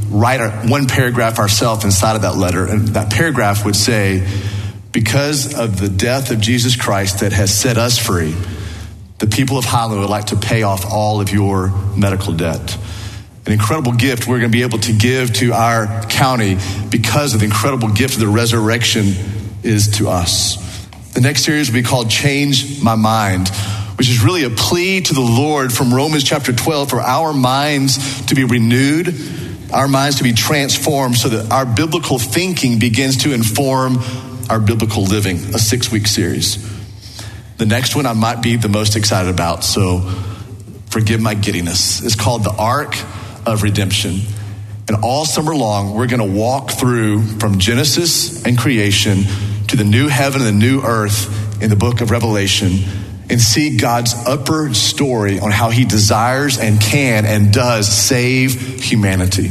write 0.08 0.40
our, 0.40 0.50
one 0.68 0.86
paragraph 0.86 1.38
ourselves 1.38 1.84
inside 1.84 2.16
of 2.16 2.22
that 2.22 2.36
letter. 2.36 2.66
And 2.66 2.88
that 2.88 3.10
paragraph 3.12 3.64
would 3.64 3.76
say, 3.76 4.26
Because 4.92 5.58
of 5.58 5.78
the 5.78 5.88
death 5.88 6.30
of 6.30 6.40
Jesus 6.40 6.74
Christ 6.74 7.20
that 7.20 7.32
has 7.32 7.54
set 7.54 7.76
us 7.76 7.98
free, 7.98 8.34
the 9.18 9.26
people 9.26 9.58
of 9.58 9.64
Highland 9.64 10.00
would 10.00 10.10
like 10.10 10.26
to 10.26 10.36
pay 10.36 10.62
off 10.62 10.84
all 10.90 11.20
of 11.20 11.30
your 11.30 11.68
medical 11.96 12.32
debt. 12.32 12.78
An 13.44 13.52
incredible 13.52 13.92
gift 13.92 14.26
we're 14.26 14.38
going 14.38 14.50
to 14.50 14.56
be 14.56 14.62
able 14.62 14.78
to 14.78 14.92
give 14.92 15.32
to 15.34 15.52
our 15.52 16.02
county 16.06 16.56
because 16.90 17.34
of 17.34 17.40
the 17.40 17.46
incredible 17.46 17.88
gift 17.88 18.14
of 18.14 18.20
the 18.20 18.28
resurrection 18.28 19.14
is 19.62 19.98
to 19.98 20.08
us. 20.08 20.56
The 21.12 21.20
next 21.20 21.44
series 21.44 21.68
will 21.68 21.74
be 21.74 21.82
called 21.82 22.08
Change 22.08 22.82
My 22.82 22.94
Mind, 22.94 23.50
which 24.02 24.10
is 24.10 24.24
really 24.24 24.42
a 24.42 24.50
plea 24.50 25.00
to 25.00 25.14
the 25.14 25.20
Lord 25.20 25.72
from 25.72 25.94
Romans 25.94 26.24
chapter 26.24 26.52
12 26.52 26.90
for 26.90 27.00
our 27.00 27.32
minds 27.32 28.26
to 28.26 28.34
be 28.34 28.42
renewed, 28.42 29.14
our 29.72 29.86
minds 29.86 30.16
to 30.16 30.24
be 30.24 30.32
transformed 30.32 31.16
so 31.16 31.28
that 31.28 31.52
our 31.52 31.64
biblical 31.64 32.18
thinking 32.18 32.80
begins 32.80 33.18
to 33.18 33.32
inform 33.32 33.98
our 34.50 34.58
biblical 34.58 35.04
living, 35.04 35.36
a 35.54 35.58
six 35.60 35.92
week 35.92 36.08
series. 36.08 36.58
The 37.58 37.64
next 37.64 37.94
one 37.94 38.04
I 38.04 38.12
might 38.12 38.42
be 38.42 38.56
the 38.56 38.68
most 38.68 38.96
excited 38.96 39.32
about, 39.32 39.62
so 39.62 40.00
forgive 40.86 41.20
my 41.20 41.34
giddiness. 41.34 42.04
It's 42.04 42.16
called 42.16 42.42
The 42.42 42.56
Ark 42.58 42.96
of 43.46 43.62
Redemption. 43.62 44.18
And 44.88 44.96
all 45.04 45.24
summer 45.24 45.54
long, 45.54 45.94
we're 45.94 46.08
going 46.08 46.28
to 46.28 46.36
walk 46.40 46.72
through 46.72 47.22
from 47.38 47.60
Genesis 47.60 48.44
and 48.44 48.58
creation 48.58 49.18
to 49.68 49.76
the 49.76 49.84
new 49.84 50.08
heaven 50.08 50.42
and 50.42 50.60
the 50.60 50.66
new 50.66 50.82
earth 50.82 51.62
in 51.62 51.70
the 51.70 51.76
book 51.76 52.00
of 52.00 52.10
Revelation 52.10 53.01
and 53.32 53.40
see 53.40 53.76
God's 53.78 54.14
upper 54.26 54.72
story 54.74 55.40
on 55.40 55.50
how 55.50 55.70
he 55.70 55.84
desires 55.84 56.58
and 56.58 56.80
can 56.80 57.24
and 57.24 57.52
does 57.52 57.88
save 57.88 58.82
humanity. 58.82 59.50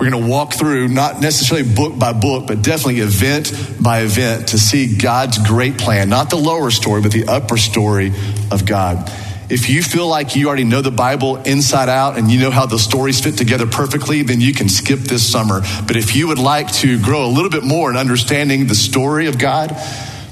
We're 0.00 0.10
going 0.10 0.24
to 0.24 0.30
walk 0.30 0.54
through, 0.54 0.88
not 0.88 1.20
necessarily 1.20 1.70
book 1.70 1.98
by 1.98 2.14
book, 2.14 2.46
but 2.46 2.62
definitely 2.62 3.00
event 3.00 3.52
by 3.78 4.00
event 4.00 4.48
to 4.48 4.58
see 4.58 4.96
God's 4.96 5.36
great 5.46 5.76
plan, 5.76 6.08
not 6.08 6.30
the 6.30 6.36
lower 6.36 6.70
story, 6.70 7.02
but 7.02 7.12
the 7.12 7.26
upper 7.26 7.58
story 7.58 8.10
of 8.50 8.64
God. 8.64 9.12
If 9.50 9.68
you 9.68 9.82
feel 9.82 10.06
like 10.06 10.36
you 10.36 10.46
already 10.48 10.64
know 10.64 10.80
the 10.80 10.90
Bible 10.90 11.36
inside 11.42 11.90
out 11.90 12.16
and 12.16 12.30
you 12.30 12.40
know 12.40 12.50
how 12.50 12.64
the 12.64 12.78
stories 12.78 13.20
fit 13.20 13.36
together 13.36 13.66
perfectly, 13.66 14.22
then 14.22 14.40
you 14.40 14.54
can 14.54 14.70
skip 14.70 15.00
this 15.00 15.30
summer. 15.30 15.60
But 15.86 15.96
if 15.96 16.16
you 16.16 16.28
would 16.28 16.38
like 16.38 16.72
to 16.76 16.98
grow 17.02 17.26
a 17.26 17.28
little 17.28 17.50
bit 17.50 17.64
more 17.64 17.90
in 17.90 17.98
understanding 17.98 18.66
the 18.66 18.74
story 18.74 19.26
of 19.26 19.38
God, 19.38 19.76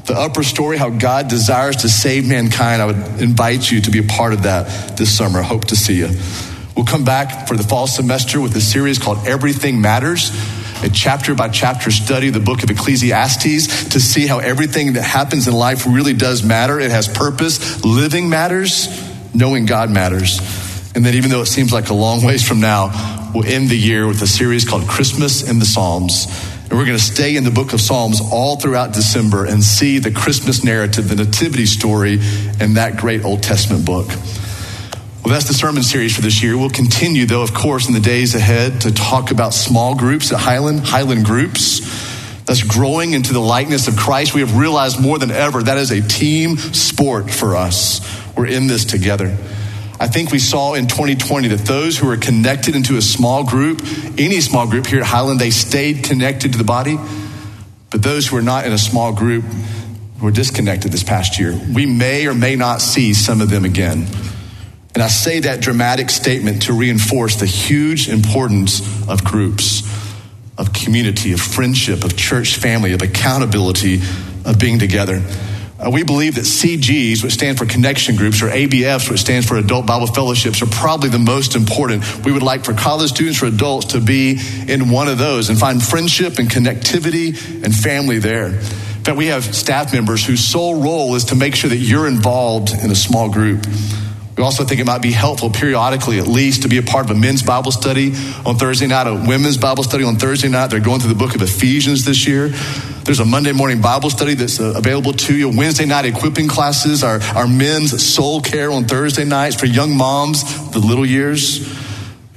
the 0.08 0.18
upper 0.18 0.42
story, 0.42 0.76
how 0.76 0.90
God 0.90 1.28
desires 1.28 1.76
to 1.76 1.88
save 1.88 2.28
mankind, 2.28 2.82
I 2.82 2.86
would 2.86 3.20
invite 3.20 3.70
you 3.70 3.80
to 3.82 3.90
be 3.90 4.00
a 4.00 4.02
part 4.02 4.32
of 4.32 4.42
that 4.42 4.96
this 4.96 5.16
summer. 5.16 5.42
Hope 5.42 5.66
to 5.66 5.76
see 5.76 5.98
you. 5.98 6.08
We'll 6.76 6.86
come 6.86 7.04
back 7.04 7.46
for 7.46 7.56
the 7.56 7.62
fall 7.62 7.86
semester 7.86 8.40
with 8.40 8.56
a 8.56 8.60
series 8.60 8.98
called 8.98 9.26
Everything 9.26 9.80
Matters, 9.80 10.30
a 10.82 10.88
chapter 10.88 11.34
by 11.34 11.48
chapter 11.48 11.90
study 11.90 12.28
of 12.28 12.34
the 12.34 12.40
book 12.40 12.62
of 12.62 12.70
Ecclesiastes 12.70 13.88
to 13.90 14.00
see 14.00 14.26
how 14.26 14.38
everything 14.38 14.94
that 14.94 15.02
happens 15.02 15.46
in 15.46 15.54
life 15.54 15.86
really 15.86 16.14
does 16.14 16.42
matter. 16.42 16.80
It 16.80 16.90
has 16.90 17.08
purpose. 17.08 17.84
Living 17.84 18.28
matters, 18.28 18.88
knowing 19.34 19.66
God 19.66 19.90
matters. 19.90 20.38
And 20.94 21.04
then, 21.04 21.14
even 21.14 21.30
though 21.30 21.42
it 21.42 21.46
seems 21.46 21.72
like 21.72 21.90
a 21.90 21.94
long 21.94 22.24
ways 22.24 22.46
from 22.46 22.60
now, 22.60 23.30
we'll 23.34 23.46
end 23.46 23.68
the 23.68 23.78
year 23.78 24.06
with 24.06 24.22
a 24.22 24.26
series 24.26 24.64
called 24.64 24.88
Christmas 24.88 25.48
in 25.48 25.58
the 25.58 25.66
Psalms. 25.66 26.26
And 26.68 26.78
we're 26.78 26.84
going 26.84 26.98
to 26.98 27.02
stay 27.02 27.36
in 27.36 27.44
the 27.44 27.50
book 27.50 27.72
of 27.72 27.80
Psalms 27.80 28.20
all 28.20 28.56
throughout 28.56 28.92
December 28.92 29.46
and 29.46 29.64
see 29.64 29.98
the 29.98 30.10
Christmas 30.10 30.62
narrative, 30.62 31.08
the 31.08 31.16
nativity 31.16 31.64
story, 31.64 32.20
in 32.60 32.74
that 32.74 32.98
great 32.98 33.24
Old 33.24 33.42
Testament 33.42 33.86
book. 33.86 34.08
Well, 34.08 35.34
that's 35.34 35.48
the 35.48 35.54
sermon 35.54 35.82
series 35.82 36.14
for 36.14 36.20
this 36.20 36.42
year. 36.42 36.58
We'll 36.58 36.68
continue, 36.68 37.24
though, 37.24 37.42
of 37.42 37.54
course, 37.54 37.88
in 37.88 37.94
the 37.94 38.00
days 38.00 38.34
ahead 38.34 38.82
to 38.82 38.92
talk 38.92 39.30
about 39.30 39.54
small 39.54 39.94
groups 39.94 40.30
at 40.30 40.40
Highland, 40.40 40.80
Highland 40.80 41.24
groups. 41.24 41.80
That's 42.44 42.62
growing 42.62 43.12
into 43.12 43.32
the 43.32 43.40
likeness 43.40 43.88
of 43.88 43.96
Christ. 43.96 44.34
We 44.34 44.40
have 44.40 44.56
realized 44.56 45.00
more 45.00 45.18
than 45.18 45.30
ever 45.30 45.62
that 45.62 45.78
is 45.78 45.90
a 45.90 46.00
team 46.00 46.56
sport 46.58 47.30
for 47.30 47.56
us. 47.56 48.00
We're 48.36 48.46
in 48.46 48.66
this 48.66 48.84
together. 48.84 49.36
I 50.00 50.06
think 50.06 50.30
we 50.30 50.38
saw 50.38 50.74
in 50.74 50.86
2020 50.86 51.48
that 51.48 51.66
those 51.66 51.98
who 51.98 52.06
were 52.06 52.16
connected 52.16 52.76
into 52.76 52.96
a 52.96 53.02
small 53.02 53.44
group, 53.44 53.82
any 54.16 54.40
small 54.40 54.68
group 54.68 54.86
here 54.86 55.00
at 55.00 55.06
Highland, 55.06 55.40
they 55.40 55.50
stayed 55.50 56.04
connected 56.04 56.52
to 56.52 56.58
the 56.58 56.64
body. 56.64 56.96
But 57.90 58.02
those 58.02 58.26
who 58.28 58.36
are 58.36 58.42
not 58.42 58.64
in 58.64 58.72
a 58.72 58.78
small 58.78 59.12
group 59.12 59.44
were 60.22 60.30
disconnected 60.30 60.92
this 60.92 61.02
past 61.02 61.38
year. 61.40 61.58
We 61.74 61.86
may 61.86 62.26
or 62.26 62.34
may 62.34 62.54
not 62.54 62.80
see 62.80 63.12
some 63.12 63.40
of 63.40 63.50
them 63.50 63.64
again. 63.64 64.06
And 64.94 65.02
I 65.02 65.08
say 65.08 65.40
that 65.40 65.60
dramatic 65.60 66.10
statement 66.10 66.62
to 66.62 66.72
reinforce 66.72 67.36
the 67.36 67.46
huge 67.46 68.08
importance 68.08 68.80
of 69.08 69.24
groups, 69.24 69.82
of 70.56 70.72
community, 70.72 71.32
of 71.32 71.40
friendship, 71.40 72.04
of 72.04 72.16
church 72.16 72.56
family, 72.56 72.92
of 72.92 73.02
accountability, 73.02 74.00
of 74.44 74.58
being 74.58 74.78
together. 74.78 75.22
Uh, 75.78 75.90
we 75.90 76.02
believe 76.02 76.34
that 76.34 76.44
CGs, 76.44 77.22
which 77.22 77.34
stand 77.34 77.56
for 77.56 77.64
connection 77.64 78.16
groups, 78.16 78.42
or 78.42 78.48
ABFs, 78.48 79.08
which 79.08 79.20
stands 79.20 79.46
for 79.46 79.56
adult 79.56 79.86
Bible 79.86 80.08
fellowships, 80.08 80.60
are 80.60 80.66
probably 80.66 81.08
the 81.08 81.20
most 81.20 81.54
important. 81.54 82.24
We 82.24 82.32
would 82.32 82.42
like 82.42 82.64
for 82.64 82.72
college 82.72 83.10
students 83.10 83.40
or 83.42 83.46
adults 83.46 83.92
to 83.92 84.00
be 84.00 84.40
in 84.66 84.90
one 84.90 85.06
of 85.06 85.18
those 85.18 85.50
and 85.50 85.58
find 85.58 85.80
friendship 85.80 86.38
and 86.38 86.48
connectivity 86.50 87.62
and 87.62 87.72
family 87.72 88.18
there. 88.18 88.46
In 88.46 89.04
fact, 89.04 89.16
we 89.16 89.26
have 89.26 89.44
staff 89.54 89.92
members 89.92 90.26
whose 90.26 90.44
sole 90.44 90.82
role 90.82 91.14
is 91.14 91.26
to 91.26 91.36
make 91.36 91.54
sure 91.54 91.70
that 91.70 91.76
you're 91.76 92.08
involved 92.08 92.72
in 92.72 92.90
a 92.90 92.96
small 92.96 93.30
group. 93.30 93.64
We 94.36 94.42
also 94.44 94.64
think 94.64 94.80
it 94.80 94.86
might 94.86 95.02
be 95.02 95.12
helpful 95.12 95.50
periodically, 95.50 96.18
at 96.18 96.26
least, 96.26 96.62
to 96.62 96.68
be 96.68 96.78
a 96.78 96.82
part 96.82 97.04
of 97.08 97.16
a 97.16 97.18
men's 97.18 97.42
Bible 97.42 97.72
study 97.72 98.12
on 98.44 98.56
Thursday 98.56 98.86
night, 98.86 99.06
a 99.06 99.14
women's 99.14 99.58
Bible 99.58 99.82
study 99.84 100.04
on 100.04 100.16
Thursday 100.16 100.48
night. 100.48 100.70
They're 100.70 100.80
going 100.80 101.00
through 101.00 101.12
the 101.12 101.18
book 101.18 101.34
of 101.34 101.42
Ephesians 101.42 102.04
this 102.04 102.26
year. 102.26 102.52
There's 103.08 103.20
a 103.20 103.24
Monday 103.24 103.52
morning 103.52 103.80
Bible 103.80 104.10
study 104.10 104.34
that's 104.34 104.60
uh, 104.60 104.74
available 104.76 105.14
to 105.14 105.34
you. 105.34 105.48
Wednesday 105.48 105.86
night 105.86 106.04
equipping 106.04 106.46
classes, 106.46 107.02
our, 107.02 107.22
our 107.34 107.48
men's 107.48 108.04
soul 108.06 108.42
care 108.42 108.70
on 108.70 108.84
Thursday 108.84 109.24
nights 109.24 109.56
for 109.56 109.64
young 109.64 109.96
moms, 109.96 110.72
the 110.72 110.78
little 110.78 111.06
years. 111.06 111.74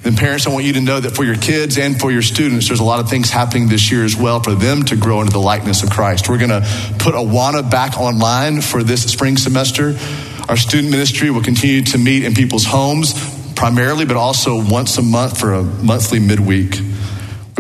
And 0.06 0.16
parents, 0.16 0.48
I 0.48 0.50
want 0.54 0.64
you 0.64 0.72
to 0.72 0.80
know 0.80 0.98
that 0.98 1.14
for 1.14 1.26
your 1.26 1.36
kids 1.36 1.78
and 1.78 2.00
for 2.00 2.10
your 2.10 2.22
students, 2.22 2.70
there's 2.70 2.80
a 2.80 2.86
lot 2.86 3.02
of 3.02 3.10
things 3.10 3.30
happening 3.30 3.68
this 3.68 3.92
year 3.92 4.06
as 4.06 4.16
well 4.16 4.40
for 4.40 4.56
them 4.56 4.84
to 4.84 4.96
grow 4.96 5.20
into 5.20 5.34
the 5.34 5.42
likeness 5.42 5.84
of 5.84 5.90
Christ. 5.90 6.30
We're 6.30 6.38
going 6.38 6.52
to 6.52 6.62
put 7.00 7.16
Awana 7.16 7.70
back 7.70 7.98
online 7.98 8.62
for 8.62 8.82
this 8.82 9.04
spring 9.12 9.36
semester. 9.36 9.98
Our 10.48 10.56
student 10.56 10.90
ministry 10.90 11.32
will 11.32 11.44
continue 11.44 11.84
to 11.84 11.98
meet 11.98 12.24
in 12.24 12.34
people's 12.34 12.64
homes 12.64 13.12
primarily, 13.58 14.06
but 14.06 14.16
also 14.16 14.64
once 14.64 14.98
a 14.98 15.02
month 15.02 15.38
for 15.38 15.54
a 15.54 15.64
monthly 15.64 16.22
midweek. 16.22 16.80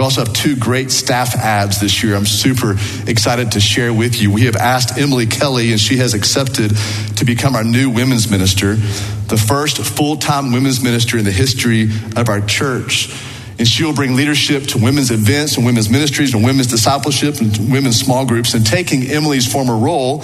We 0.01 0.05
also 0.05 0.25
have 0.25 0.34
two 0.34 0.55
great 0.55 0.89
staff 0.89 1.36
ads 1.36 1.79
this 1.79 2.01
year. 2.01 2.15
I'm 2.15 2.25
super 2.25 2.72
excited 3.05 3.51
to 3.51 3.60
share 3.60 3.93
with 3.93 4.20
you. 4.20 4.31
We 4.31 4.46
have 4.46 4.55
asked 4.55 4.98
Emily 4.98 5.27
Kelly, 5.27 5.70
and 5.70 5.79
she 5.79 5.98
has 5.98 6.15
accepted 6.15 6.75
to 7.17 7.24
become 7.24 7.55
our 7.55 7.63
new 7.63 7.88
women's 7.91 8.27
minister, 8.27 8.74
the 8.74 9.38
first 9.38 9.77
full 9.77 10.17
time 10.17 10.53
women's 10.53 10.81
minister 10.81 11.20
in 11.20 11.24
the 11.24 11.31
history 11.31 11.84
of 12.15 12.29
our 12.29 12.41
church. 12.41 13.15
And 13.60 13.67
she 13.67 13.84
will 13.84 13.93
bring 13.93 14.15
leadership 14.15 14.63
to 14.70 14.79
women's 14.79 15.12
events 15.12 15.58
and 15.58 15.67
women's 15.67 15.91
ministries 15.91 16.34
and 16.34 16.43
women's 16.43 16.65
discipleship 16.65 17.36
and 17.39 17.72
women's 17.72 18.00
small 18.00 18.25
groups. 18.25 18.55
And 18.55 18.65
taking 18.65 19.03
Emily's 19.03 19.46
former 19.46 19.77
role 19.77 20.24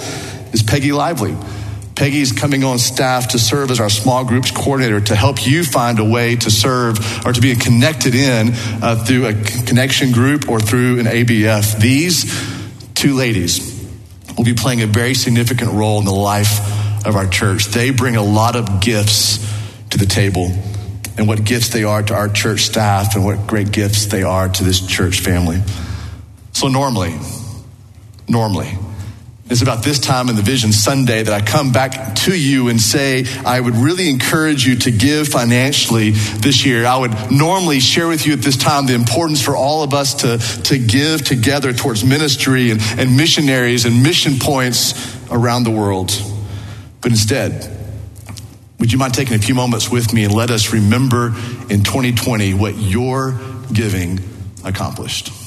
is 0.52 0.60
Peggy 0.60 0.90
Lively. 0.90 1.36
Peggy's 1.98 2.30
coming 2.30 2.62
on 2.62 2.78
staff 2.78 3.30
to 3.30 3.40
serve 3.40 3.72
as 3.72 3.80
our 3.80 3.90
small 3.90 4.24
groups 4.24 4.52
coordinator 4.52 5.00
to 5.00 5.16
help 5.16 5.44
you 5.44 5.64
find 5.64 5.98
a 5.98 6.04
way 6.04 6.36
to 6.36 6.48
serve 6.48 6.96
or 7.26 7.32
to 7.32 7.40
be 7.40 7.56
connected 7.56 8.14
in 8.14 8.50
uh, 8.80 9.04
through 9.04 9.26
a 9.26 9.34
connection 9.34 10.12
group 10.12 10.48
or 10.48 10.60
through 10.60 11.00
an 11.00 11.06
ABF. 11.06 11.80
These 11.80 12.94
two 12.94 13.14
ladies 13.14 13.84
will 14.36 14.44
be 14.44 14.54
playing 14.54 14.80
a 14.82 14.86
very 14.86 15.14
significant 15.14 15.72
role 15.72 15.98
in 15.98 16.04
the 16.04 16.14
life 16.14 17.04
of 17.04 17.16
our 17.16 17.26
church. 17.26 17.66
They 17.66 17.90
bring 17.90 18.14
a 18.14 18.22
lot 18.22 18.54
of 18.54 18.80
gifts 18.80 19.38
to 19.90 19.98
the 19.98 20.06
table 20.06 20.52
and 21.16 21.26
what 21.26 21.44
gifts 21.44 21.70
they 21.70 21.82
are 21.82 22.04
to 22.04 22.14
our 22.14 22.28
church 22.28 22.60
staff 22.60 23.16
and 23.16 23.24
what 23.24 23.48
great 23.48 23.72
gifts 23.72 24.06
they 24.06 24.22
are 24.22 24.48
to 24.48 24.62
this 24.62 24.86
church 24.86 25.18
family. 25.18 25.60
So, 26.52 26.68
normally, 26.68 27.18
normally, 28.28 28.78
It's 29.50 29.62
about 29.62 29.82
this 29.82 29.98
time 29.98 30.28
in 30.28 30.36
the 30.36 30.42
Vision 30.42 30.72
Sunday 30.72 31.22
that 31.22 31.32
I 31.32 31.44
come 31.44 31.72
back 31.72 32.14
to 32.16 32.38
you 32.38 32.68
and 32.68 32.78
say, 32.78 33.24
I 33.46 33.58
would 33.58 33.76
really 33.76 34.10
encourage 34.10 34.66
you 34.66 34.76
to 34.76 34.90
give 34.90 35.28
financially 35.28 36.10
this 36.10 36.66
year. 36.66 36.84
I 36.84 36.98
would 36.98 37.30
normally 37.30 37.80
share 37.80 38.08
with 38.08 38.26
you 38.26 38.34
at 38.34 38.40
this 38.40 38.58
time 38.58 38.84
the 38.86 38.94
importance 38.94 39.40
for 39.40 39.56
all 39.56 39.82
of 39.82 39.94
us 39.94 40.14
to, 40.16 40.36
to 40.64 40.78
give 40.78 41.24
together 41.24 41.72
towards 41.72 42.04
ministry 42.04 42.70
and, 42.70 42.80
and 42.98 43.16
missionaries 43.16 43.86
and 43.86 44.02
mission 44.02 44.38
points 44.38 45.16
around 45.30 45.64
the 45.64 45.70
world. 45.70 46.12
But 47.00 47.12
instead, 47.12 47.74
would 48.78 48.92
you 48.92 48.98
mind 48.98 49.14
taking 49.14 49.34
a 49.34 49.38
few 49.38 49.54
moments 49.54 49.90
with 49.90 50.12
me 50.12 50.24
and 50.24 50.34
let 50.34 50.50
us 50.50 50.74
remember 50.74 51.28
in 51.70 51.84
2020 51.84 52.52
what 52.52 52.76
your 52.76 53.40
giving 53.72 54.20
accomplished? 54.62 55.37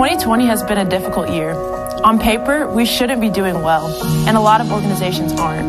2020 0.00 0.46
has 0.46 0.62
been 0.62 0.78
a 0.78 0.84
difficult 0.86 1.28
year. 1.28 1.52
On 2.04 2.18
paper, 2.18 2.66
we 2.66 2.86
shouldn't 2.86 3.20
be 3.20 3.28
doing 3.28 3.60
well, 3.60 3.86
and 4.26 4.34
a 4.34 4.40
lot 4.40 4.62
of 4.62 4.72
organizations 4.72 5.30
aren't. 5.34 5.68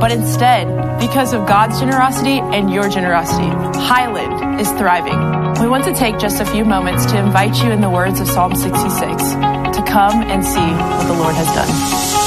But 0.00 0.12
instead, 0.12 0.68
because 1.00 1.32
of 1.32 1.48
God's 1.48 1.80
generosity 1.80 2.38
and 2.38 2.72
your 2.72 2.88
generosity, 2.88 3.48
Highland 3.80 4.60
is 4.60 4.70
thriving. 4.70 5.18
We 5.60 5.66
want 5.66 5.82
to 5.86 5.94
take 5.96 6.20
just 6.20 6.40
a 6.40 6.44
few 6.44 6.64
moments 6.64 7.06
to 7.06 7.18
invite 7.18 7.60
you, 7.60 7.72
in 7.72 7.80
the 7.80 7.90
words 7.90 8.20
of 8.20 8.28
Psalm 8.28 8.54
66, 8.54 9.32
to 9.32 9.84
come 9.84 10.22
and 10.22 10.44
see 10.44 10.60
what 10.60 11.08
the 11.08 11.14
Lord 11.14 11.34
has 11.34 11.48
done. 11.48 12.21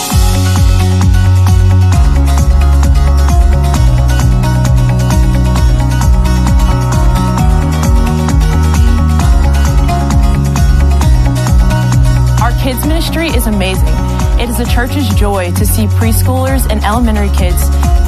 Kids 12.66 12.84
ministry 12.88 13.28
is 13.28 13.46
amazing. 13.46 13.94
It 14.42 14.50
is 14.50 14.58
the 14.58 14.66
church's 14.66 15.08
joy 15.14 15.52
to 15.52 15.68
see 15.68 15.86
preschoolers 15.86 16.68
and 16.68 16.84
elementary 16.84 17.30
kids 17.38 17.62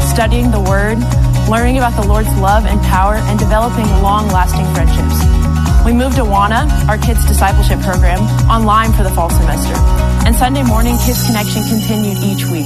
studying 0.09 0.49
the 0.49 0.59
Word, 0.59 0.97
learning 1.47 1.77
about 1.77 1.93
the 1.93 2.07
Lord's 2.07 2.35
love 2.39 2.65
and 2.65 2.81
power, 2.81 3.13
and 3.29 3.37
developing 3.37 3.85
long 4.01 4.25
lasting 4.29 4.65
friendships. 4.73 5.21
We 5.85 5.93
moved 5.93 6.17
Awana, 6.17 6.65
our 6.89 6.97
kids' 6.97 7.23
discipleship 7.27 7.81
program, 7.81 8.17
online 8.49 8.93
for 8.93 9.03
the 9.03 9.11
fall 9.11 9.29
semester, 9.29 9.75
and 10.25 10.35
Sunday 10.35 10.63
morning 10.63 10.97
Kids 11.05 11.23
Connection 11.27 11.61
continued 11.69 12.17
each 12.17 12.43
week. 12.49 12.65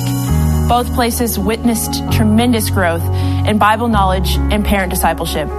Both 0.70 0.96
places 0.96 1.38
witnessed 1.38 2.10
tremendous 2.14 2.70
growth 2.70 3.04
in 3.46 3.58
Bible 3.58 3.90
knowledge 3.90 4.38
and 4.38 4.64
parent 4.64 4.92
discipleship. 4.92 5.50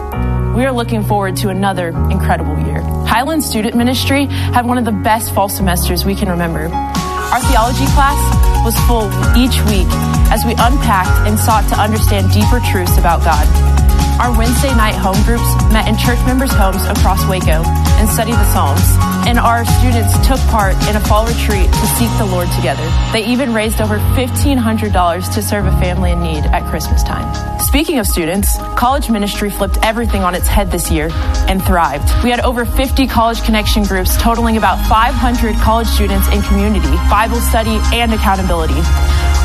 We 0.57 0.65
are 0.65 0.73
looking 0.73 1.05
forward 1.05 1.37
to 1.45 1.51
another 1.51 1.89
incredible 1.89 2.59
year. 2.65 2.92
Highland 3.13 3.45
Student 3.45 3.77
Ministry 3.77 4.25
had 4.25 4.65
one 4.65 4.79
of 4.79 4.87
the 4.87 4.99
best 5.05 5.35
fall 5.35 5.51
semesters 5.51 6.07
we 6.07 6.15
can 6.15 6.31
remember. 6.31 6.69
Our 6.73 7.41
theology 7.41 7.85
class 7.93 8.17
was 8.65 8.75
full 8.89 9.05
each 9.37 9.61
week 9.69 9.87
as 10.33 10.47
we 10.47 10.53
unpacked 10.53 11.29
and 11.29 11.39
sought 11.39 11.69
to 11.69 11.75
understand 11.79 12.33
deeper 12.33 12.59
truths 12.71 12.97
about 12.97 13.23
God. 13.23 13.82
Our 14.23 14.37
Wednesday 14.37 14.75
night 14.77 14.95
home 14.95 15.21
groups 15.25 15.43
met 15.73 15.89
in 15.89 15.97
church 15.99 16.19
members' 16.27 16.53
homes 16.53 16.85
across 16.85 17.27
Waco 17.27 17.65
and 17.99 18.09
studied 18.09 18.35
the 18.35 18.53
Psalms. 18.53 18.87
And 19.27 19.39
our 19.39 19.65
students 19.65 20.15
took 20.27 20.39
part 20.51 20.75
in 20.89 20.95
a 20.95 21.01
fall 21.01 21.27
retreat 21.27 21.67
to 21.67 21.87
seek 21.99 22.11
the 22.19 22.27
Lord 22.27 22.49
together. 22.53 22.85
They 23.13 23.25
even 23.27 23.53
raised 23.53 23.81
over 23.81 23.99
$1,500 23.99 25.35
to 25.35 25.43
serve 25.43 25.67
a 25.67 25.73
family 25.73 26.13
in 26.13 26.23
need 26.23 26.45
at 26.45 26.69
Christmas 26.71 27.03
time. 27.03 27.27
Speaking 27.61 27.99
of 27.99 28.07
students, 28.07 28.57
college 28.77 29.11
ministry 29.11 29.51
flipped 29.51 29.79
everything 29.83 30.23
on 30.23 30.35
its 30.35 30.47
head 30.47 30.71
this 30.71 30.91
year 30.91 31.09
and 31.49 31.63
thrived. 31.65 32.09
We 32.23 32.31
had 32.31 32.41
over 32.41 32.65
50 32.65 33.07
college 33.07 33.43
connection 33.43 33.83
groups 33.83 34.17
totaling 34.17 34.57
about 34.57 34.79
500 34.89 35.57
college 35.57 35.89
students 35.89 36.29
in 36.29 36.43
community, 36.43 36.95
Bible 37.09 37.41
study, 37.41 37.79
and 37.93 38.13
accountability. 38.13 38.81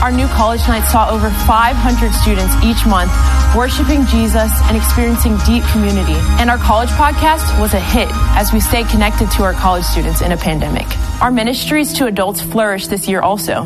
Our 0.04 0.12
new 0.12 0.28
college 0.28 0.62
night 0.68 0.88
saw 0.92 1.10
over 1.10 1.30
500 1.30 2.14
students 2.14 2.54
each 2.64 2.86
month 2.86 3.12
worshiping 3.58 4.06
Jesus 4.06 4.52
and 4.66 4.78
experiencing 4.78 5.36
deep 5.48 5.64
community. 5.72 6.14
And 6.38 6.52
our 6.52 6.60
college 6.60 6.90
podcast 6.90 7.60
was 7.60 7.74
a 7.74 7.80
hit 7.80 8.08
as 8.38 8.54
we 8.54 8.60
stayed 8.60 8.88
connected 8.88 9.32
to 9.32 9.44
our 9.44 9.54
college 9.54 9.84
students 9.84 10.22
in 10.22 10.32
a 10.32 10.38
pandemic. 10.38 10.86
Our 11.22 11.32
ministries 11.32 11.92
to 11.94 12.06
adults 12.06 12.40
flourished 12.40 12.92
this 12.92 13.08
year 13.08 13.22
also. 13.22 13.64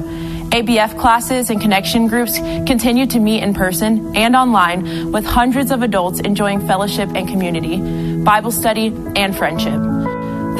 ABF 0.51 0.97
classes 0.97 1.49
and 1.49 1.59
connection 1.59 2.07
groups 2.07 2.37
continue 2.37 3.05
to 3.07 3.19
meet 3.19 3.43
in 3.43 3.53
person 3.53 4.15
and 4.15 4.33
online 4.33 5.11
with 5.11 5.25
hundreds 5.25 5.71
of 5.71 5.81
adults 5.81 6.21
enjoying 6.21 6.65
fellowship 6.65 7.09
and 7.13 7.27
community, 7.27 7.77
Bible 8.23 8.51
study, 8.51 8.87
and 9.17 9.35
friendship. 9.35 9.90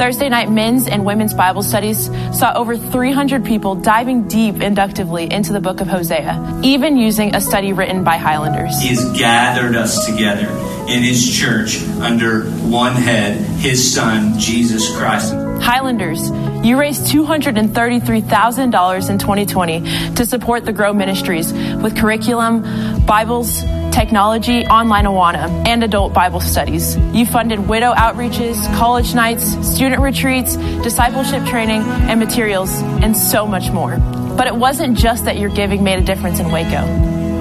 Thursday 0.02 0.28
night 0.28 0.50
men's 0.50 0.88
and 0.88 1.04
women's 1.04 1.32
Bible 1.32 1.62
studies 1.62 2.06
saw 2.36 2.52
over 2.56 2.76
300 2.76 3.44
people 3.44 3.76
diving 3.76 4.26
deep 4.26 4.60
inductively 4.60 5.30
into 5.30 5.52
the 5.52 5.60
book 5.60 5.80
of 5.80 5.86
Hosea, 5.86 6.60
even 6.64 6.96
using 6.96 7.36
a 7.36 7.40
study 7.40 7.72
written 7.72 8.02
by 8.02 8.16
Highlanders. 8.16 8.82
He 8.82 8.88
has 8.88 9.16
gathered 9.16 9.76
us 9.76 10.04
together 10.04 10.48
in 10.88 11.04
His 11.04 11.32
church 11.32 11.80
under 12.00 12.50
one 12.62 12.94
head, 12.94 13.36
His 13.60 13.94
Son, 13.94 14.40
Jesus 14.40 14.92
Christ. 14.96 15.34
Highlanders, 15.62 16.30
you 16.66 16.80
raised 16.80 17.02
$233,000 17.02 19.08
in 19.08 19.18
2020 19.18 20.14
to 20.16 20.26
support 20.26 20.64
the 20.64 20.72
Grow 20.72 20.92
Ministries 20.92 21.52
with 21.52 21.96
curriculum, 21.96 22.62
Bibles, 23.06 23.62
technology, 23.92 24.66
online 24.66 25.04
Awana, 25.04 25.66
and 25.66 25.84
adult 25.84 26.12
Bible 26.12 26.40
studies. 26.40 26.96
You 27.12 27.26
funded 27.26 27.68
widow 27.68 27.92
outreaches, 27.92 28.56
college 28.76 29.14
nights, 29.14 29.44
student 29.66 30.02
retreats, 30.02 30.56
discipleship 30.82 31.44
training, 31.46 31.82
and 31.82 32.18
materials, 32.18 32.80
and 33.02 33.16
so 33.16 33.46
much 33.46 33.70
more. 33.70 33.98
But 34.36 34.46
it 34.46 34.56
wasn't 34.56 34.96
just 34.96 35.26
that 35.26 35.38
your 35.38 35.50
giving 35.50 35.84
made 35.84 35.98
a 35.98 36.04
difference 36.04 36.40
in 36.40 36.50
Waco. 36.50 36.84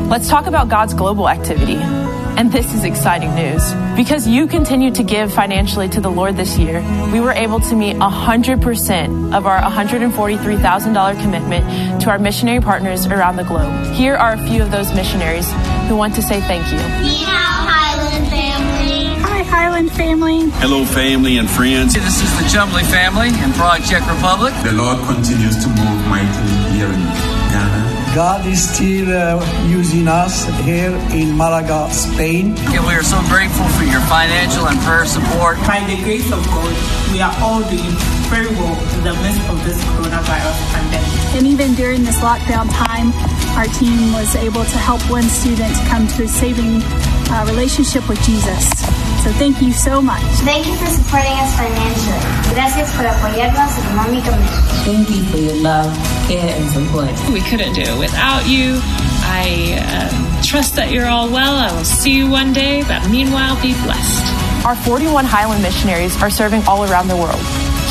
Let's 0.10 0.28
talk 0.28 0.46
about 0.46 0.68
God's 0.68 0.94
global 0.94 1.30
activity. 1.30 1.78
And 2.38 2.52
this 2.52 2.74
is 2.74 2.86
exciting 2.86 3.36
news. 3.36 3.74
Because 3.96 4.28
you 4.28 4.48
continued 4.48 4.96
to 4.96 5.04
give 5.04 5.34
financially 5.34 5.90
to 5.90 6.00
the 6.00 6.10
Lord 6.10 6.38
this 6.38 6.58
year, 6.58 6.82
we 7.12 7.20
were 7.20 7.34
able 7.34 7.60
to 7.60 7.76
meet 7.76 7.98
100% 7.98 9.36
of 9.36 9.46
our 9.46 9.62
$143,000 9.62 11.22
commitment 11.22 12.02
to 12.02 12.10
our 12.10 12.18
missionary 12.18 12.62
partners 12.62 13.06
around 13.06 13.36
the 13.36 13.44
globe. 13.44 13.94
Here 13.94 14.16
are 14.16 14.34
a 14.34 14.48
few 14.48 14.62
of 14.64 14.72
those 14.72 14.94
missionaries 14.94 15.52
who 15.92 15.98
want 15.98 16.16
to 16.16 16.22
say 16.22 16.40
thank 16.48 16.64
you. 16.72 16.80
Highland 16.80 18.24
family. 18.32 19.12
Hi, 19.28 19.44
Highland 19.44 19.92
family. 19.92 20.48
Hello, 20.64 20.86
family 20.86 21.36
and 21.36 21.50
friends. 21.52 21.94
This 21.94 22.24
is 22.24 22.32
the 22.40 22.48
Jumbly 22.48 22.84
family 22.88 23.28
in 23.28 23.52
Prague, 23.60 23.84
Czech 23.84 24.08
Republic. 24.08 24.56
The 24.64 24.72
Lord 24.72 25.04
continues 25.04 25.60
to 25.60 25.68
move 25.68 26.00
mightily 26.08 26.56
here 26.72 26.88
in 26.88 27.04
Ghana. 27.52 28.16
God 28.16 28.48
is 28.48 28.64
still 28.64 29.12
uh, 29.12 29.44
using 29.68 30.08
us 30.08 30.48
here 30.64 30.96
in 31.12 31.36
Malaga, 31.36 31.92
Spain. 31.92 32.56
And 32.72 32.88
we 32.88 32.96
are 32.96 33.04
so 33.04 33.20
grateful 33.28 33.68
for 33.76 33.84
your 33.84 34.04
financial 34.08 34.72
and 34.72 34.80
prayer 34.88 35.04
support. 35.04 35.60
By 35.68 35.84
the 35.92 36.00
grace 36.08 36.32
of 36.32 36.40
God, 36.56 36.72
we 37.12 37.20
are 37.20 37.36
all 37.44 37.60
doing 37.68 37.96
very 38.32 38.48
well 38.56 38.80
in 38.96 39.04
the 39.04 39.16
midst 39.20 39.44
of 39.52 39.60
this 39.68 39.80
coronavirus 39.92 40.56
pandemic. 40.72 41.01
And 41.34 41.48
even 41.48 41.74
during 41.76 42.04
this 42.04 42.18
lockdown 42.20 42.70
time, 42.72 43.14
our 43.58 43.66
team 43.80 44.14
was 44.14 44.36
able 44.36 44.64
to 44.64 44.78
help 44.78 45.02
one 45.10 45.24
student 45.24 45.74
come 45.88 46.08
to 46.20 46.24
a 46.24 46.28
saving 46.28 46.82
uh, 47.32 47.46
relationship 47.48 48.08
with 48.10 48.22
Jesus. 48.24 48.68
So 49.24 49.32
thank 49.40 49.62
you 49.62 49.72
so 49.72 50.02
much. 50.02 50.22
Thank 50.44 50.68
you 50.68 50.76
for 50.76 50.88
supporting 50.88 51.32
us 51.40 51.56
financially. 51.56 52.54
Gracias 52.54 52.92
por 52.96 53.06
apoyarnos 53.06 53.78
económicamente. 53.78 54.50
Thank 54.84 55.10
you 55.10 55.24
for 55.26 55.38
your 55.38 55.56
love, 55.62 55.96
care, 56.28 56.56
and 56.56 56.70
support. 56.72 57.12
We 57.32 57.42
couldn't 57.42 57.74
do 57.74 57.82
it 57.82 57.98
without 58.00 58.48
you. 58.48 58.80
I 59.24 59.80
um, 59.88 60.42
trust 60.44 60.76
that 60.76 60.92
you're 60.92 61.08
all 61.08 61.30
well. 61.30 61.56
I 61.56 61.72
will 61.72 61.86
see 61.86 62.12
you 62.18 62.30
one 62.30 62.52
day, 62.52 62.84
but 62.84 63.10
meanwhile, 63.10 63.56
be 63.62 63.74
blessed. 63.84 64.66
Our 64.66 64.76
41 64.76 65.26
Highland 65.26 65.64
missionaries 65.64 66.22
are 66.22 66.30
serving 66.30 66.64
all 66.68 66.84
around 66.84 67.08
the 67.08 67.16
world 67.18 67.42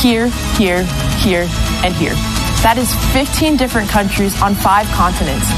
here, 0.00 0.28
here, 0.56 0.84
here, 1.20 1.46
and 1.84 1.94
here. 1.94 2.14
That 2.60 2.76
is 2.76 2.92
15 3.16 3.56
different 3.56 3.88
countries 3.88 4.36
on 4.42 4.54
five 4.54 4.84
continents. 4.92 5.48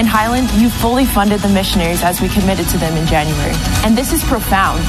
In 0.00 0.08
Highland, 0.08 0.48
you 0.56 0.72
fully 0.72 1.04
funded 1.04 1.40
the 1.40 1.52
missionaries 1.52 2.02
as 2.02 2.24
we 2.24 2.32
committed 2.32 2.64
to 2.72 2.78
them 2.78 2.96
in 2.96 3.04
January. 3.06 3.52
And 3.84 3.92
this 3.92 4.10
is 4.10 4.24
profound 4.24 4.80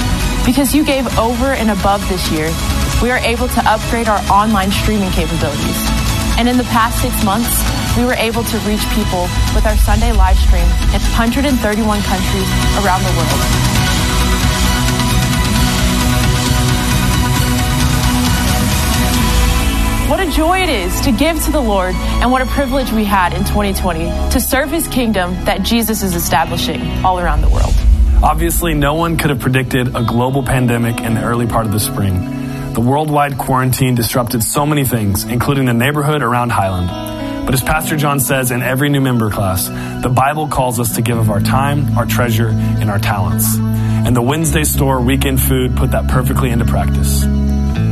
because 0.48 0.74
you 0.74 0.88
gave 0.88 1.04
over 1.20 1.52
and 1.52 1.70
above 1.70 2.08
this 2.08 2.32
year. 2.32 2.48
We 3.04 3.12
are 3.12 3.20
able 3.20 3.52
to 3.52 3.62
upgrade 3.68 4.08
our 4.08 4.24
online 4.32 4.72
streaming 4.72 5.12
capabilities. 5.12 5.80
And 6.40 6.48
in 6.48 6.56
the 6.56 6.68
past 6.72 7.04
six 7.04 7.12
months, 7.28 7.52
we 8.00 8.08
were 8.08 8.16
able 8.16 8.48
to 8.48 8.58
reach 8.64 8.88
people 8.96 9.28
with 9.52 9.68
our 9.68 9.76
Sunday 9.76 10.16
live 10.16 10.40
stream 10.40 10.72
in 10.96 11.04
131 11.20 11.52
countries 11.52 12.50
around 12.80 13.04
the 13.04 13.12
world. 13.20 13.77
What 20.08 20.22
a 20.22 20.32
joy 20.32 20.60
it 20.60 20.70
is 20.70 21.02
to 21.02 21.12
give 21.12 21.44
to 21.44 21.52
the 21.52 21.60
Lord, 21.60 21.94
and 21.94 22.32
what 22.32 22.42
a 22.42 22.46
privilege 22.46 22.94
we 22.94 23.04
had 23.04 23.34
in 23.34 23.40
2020 23.44 24.06
to 24.32 24.40
serve 24.40 24.72
His 24.72 24.88
kingdom 24.88 25.34
that 25.44 25.64
Jesus 25.64 26.02
is 26.02 26.16
establishing 26.16 26.82
all 27.04 27.20
around 27.20 27.42
the 27.42 27.50
world. 27.50 27.74
Obviously, 28.24 28.74
no 28.74 28.94
one 28.94 29.18
could 29.18 29.32
have 29.32 29.42
predicted 29.42 29.98
a 29.98 30.06
global 30.06 30.44
pandemic 30.44 31.02
in 31.02 31.14
the 31.14 31.22
early 31.22 31.46
part 31.46 31.66
of 31.66 31.74
the 31.74 31.80
spring. 31.82 32.74
The 32.74 32.80
worldwide 32.80 33.38
quarantine 33.38 33.96
disrupted 33.96 34.46
so 34.46 34.66
many 34.66 34.86
things, 34.86 35.26
including 35.26 35.66
the 35.66 35.74
neighborhood 35.74 36.24
around 36.24 36.52
Highland. 36.52 37.46
But 37.46 37.54
as 37.54 37.62
Pastor 37.62 37.98
John 37.98 38.22
says 38.22 38.50
in 38.50 38.62
every 38.62 38.88
new 38.88 39.02
member 39.02 39.30
class, 39.30 39.68
the 40.02 40.10
Bible 40.10 40.48
calls 40.48 40.80
us 40.80 40.96
to 40.96 41.02
give 41.02 41.18
of 41.18 41.30
our 41.30 41.42
time, 41.42 41.98
our 41.98 42.06
treasure, 42.06 42.48
and 42.48 42.90
our 42.90 43.00
talents. 43.00 43.58
And 43.58 44.16
the 44.16 44.22
Wednesday 44.22 44.64
store 44.64 45.02
weekend 45.02 45.42
food 45.42 45.76
put 45.76 45.92
that 45.92 46.08
perfectly 46.08 46.50
into 46.50 46.64
practice. 46.64 47.26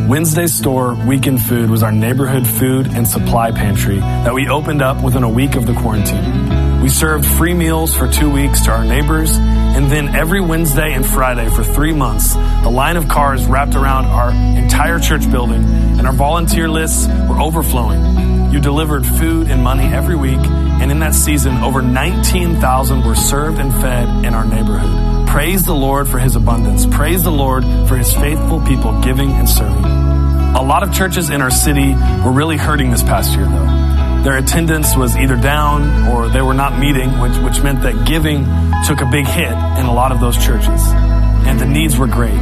Wednesday 0.07 0.45
store 0.45 0.93
weekend 1.07 1.41
food 1.41 1.67
was 1.67 1.81
our 1.81 1.91
neighborhood 1.91 2.45
food 2.45 2.85
and 2.85 3.07
supply 3.07 3.51
pantry 3.51 3.97
that 3.97 4.35
we 4.35 4.47
opened 4.47 4.83
up 4.83 5.03
within 5.03 5.23
a 5.23 5.29
week 5.29 5.55
of 5.55 5.65
the 5.65 5.73
quarantine. 5.73 6.79
We 6.79 6.89
served 6.89 7.25
free 7.25 7.55
meals 7.55 7.95
for 7.95 8.07
two 8.07 8.29
weeks 8.29 8.61
to 8.65 8.71
our 8.71 8.85
neighbors, 8.85 9.35
and 9.35 9.91
then 9.91 10.15
every 10.15 10.41
Wednesday 10.41 10.93
and 10.93 11.03
Friday 11.03 11.49
for 11.49 11.63
three 11.63 11.91
months, 11.91 12.35
the 12.35 12.69
line 12.69 12.97
of 12.97 13.07
cars 13.07 13.47
wrapped 13.47 13.73
around 13.73 14.05
our 14.05 14.29
entire 14.29 14.99
church 14.99 15.29
building, 15.31 15.63
and 15.63 16.05
our 16.05 16.13
volunteer 16.13 16.69
lists 16.69 17.07
were 17.27 17.39
overflowing. 17.39 18.51
You 18.53 18.59
delivered 18.59 19.07
food 19.07 19.49
and 19.49 19.63
money 19.63 19.85
every 19.91 20.15
week, 20.15 20.37
and 20.37 20.91
in 20.91 20.99
that 20.99 21.15
season, 21.15 21.55
over 21.63 21.81
19,000 21.81 23.03
were 23.03 23.15
served 23.15 23.57
and 23.57 23.73
fed 23.81 24.23
in 24.23 24.35
our 24.35 24.45
neighborhood. 24.45 25.14
Praise 25.35 25.65
the 25.65 25.75
Lord 25.75 26.07
for 26.07 26.17
his 26.17 26.37
abundance. 26.37 26.85
Praise 26.85 27.21
the 27.21 27.29
Lord 27.29 27.65
for 27.89 27.97
his 27.97 28.13
faithful 28.13 28.61
people 28.61 29.01
giving 29.01 29.31
and 29.31 29.49
serving. 29.49 29.83
A 29.83 30.63
lot 30.63 30.81
of 30.81 30.93
churches 30.93 31.29
in 31.29 31.41
our 31.41 31.51
city 31.51 31.89
were 32.23 32.31
really 32.31 32.55
hurting 32.55 32.89
this 32.89 33.03
past 33.03 33.35
year, 33.35 33.45
though. 33.45 34.23
Their 34.23 34.37
attendance 34.37 34.95
was 34.95 35.17
either 35.17 35.35
down 35.35 36.07
or 36.07 36.29
they 36.29 36.41
were 36.41 36.53
not 36.53 36.79
meeting, 36.79 37.19
which, 37.19 37.35
which 37.39 37.61
meant 37.61 37.81
that 37.81 38.07
giving 38.07 38.45
took 38.87 39.01
a 39.01 39.11
big 39.11 39.27
hit 39.27 39.51
in 39.51 39.85
a 39.87 39.93
lot 39.93 40.13
of 40.13 40.21
those 40.21 40.37
churches. 40.37 40.81
And 41.45 41.59
the 41.59 41.65
needs 41.65 41.97
were 41.97 42.07
great. 42.07 42.39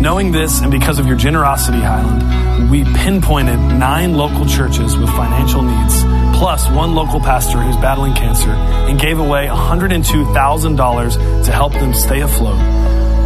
Knowing 0.00 0.32
this 0.32 0.62
and 0.62 0.72
because 0.72 0.98
of 0.98 1.06
your 1.06 1.16
generosity, 1.16 1.78
Highland, 1.78 2.72
we 2.72 2.82
pinpointed 2.82 3.60
nine 3.60 4.14
local 4.14 4.46
churches 4.46 4.96
with 4.96 5.10
financial 5.10 5.62
needs, 5.62 6.02
plus 6.36 6.68
one 6.70 6.94
local 6.94 7.18
pastor 7.18 7.58
who's 7.58 7.76
battling 7.76 8.14
cancer, 8.14 8.50
and 8.50 9.00
gave 9.00 9.18
away 9.18 9.46
$102,000 9.46 11.44
to 11.44 11.52
help 11.52 11.72
them 11.72 11.94
stay 11.94 12.20
afloat, 12.20 12.58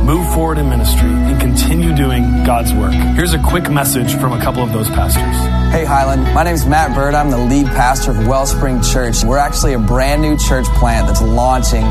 move 0.04 0.32
forward 0.32 0.58
in 0.58 0.68
ministry, 0.68 1.08
and 1.08 1.40
continue 1.40 1.94
doing 1.94 2.44
God's 2.44 2.72
work. 2.72 2.92
Here's 2.92 3.34
a 3.34 3.38
quick 3.38 3.68
message 3.68 4.14
from 4.14 4.32
a 4.32 4.40
couple 4.40 4.62
of 4.62 4.72
those 4.72 4.88
pastors. 4.88 5.36
Hey 5.72 5.84
Highland, 5.84 6.22
my 6.34 6.44
name 6.44 6.54
is 6.54 6.64
Matt 6.66 6.94
Bird. 6.94 7.14
I'm 7.14 7.30
the 7.30 7.38
lead 7.38 7.66
pastor 7.66 8.12
of 8.12 8.26
Wellspring 8.28 8.80
Church. 8.82 9.24
We're 9.24 9.38
actually 9.38 9.74
a 9.74 9.78
brand 9.78 10.22
new 10.22 10.38
church 10.38 10.66
plant 10.66 11.08
that's 11.08 11.20
launching 11.20 11.82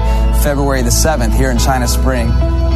February 0.41 0.84
the 0.84 0.89
7th 0.89 1.36
here 1.36 1.51
in 1.51 1.58
China 1.58 1.88
Spring. 1.88 2.29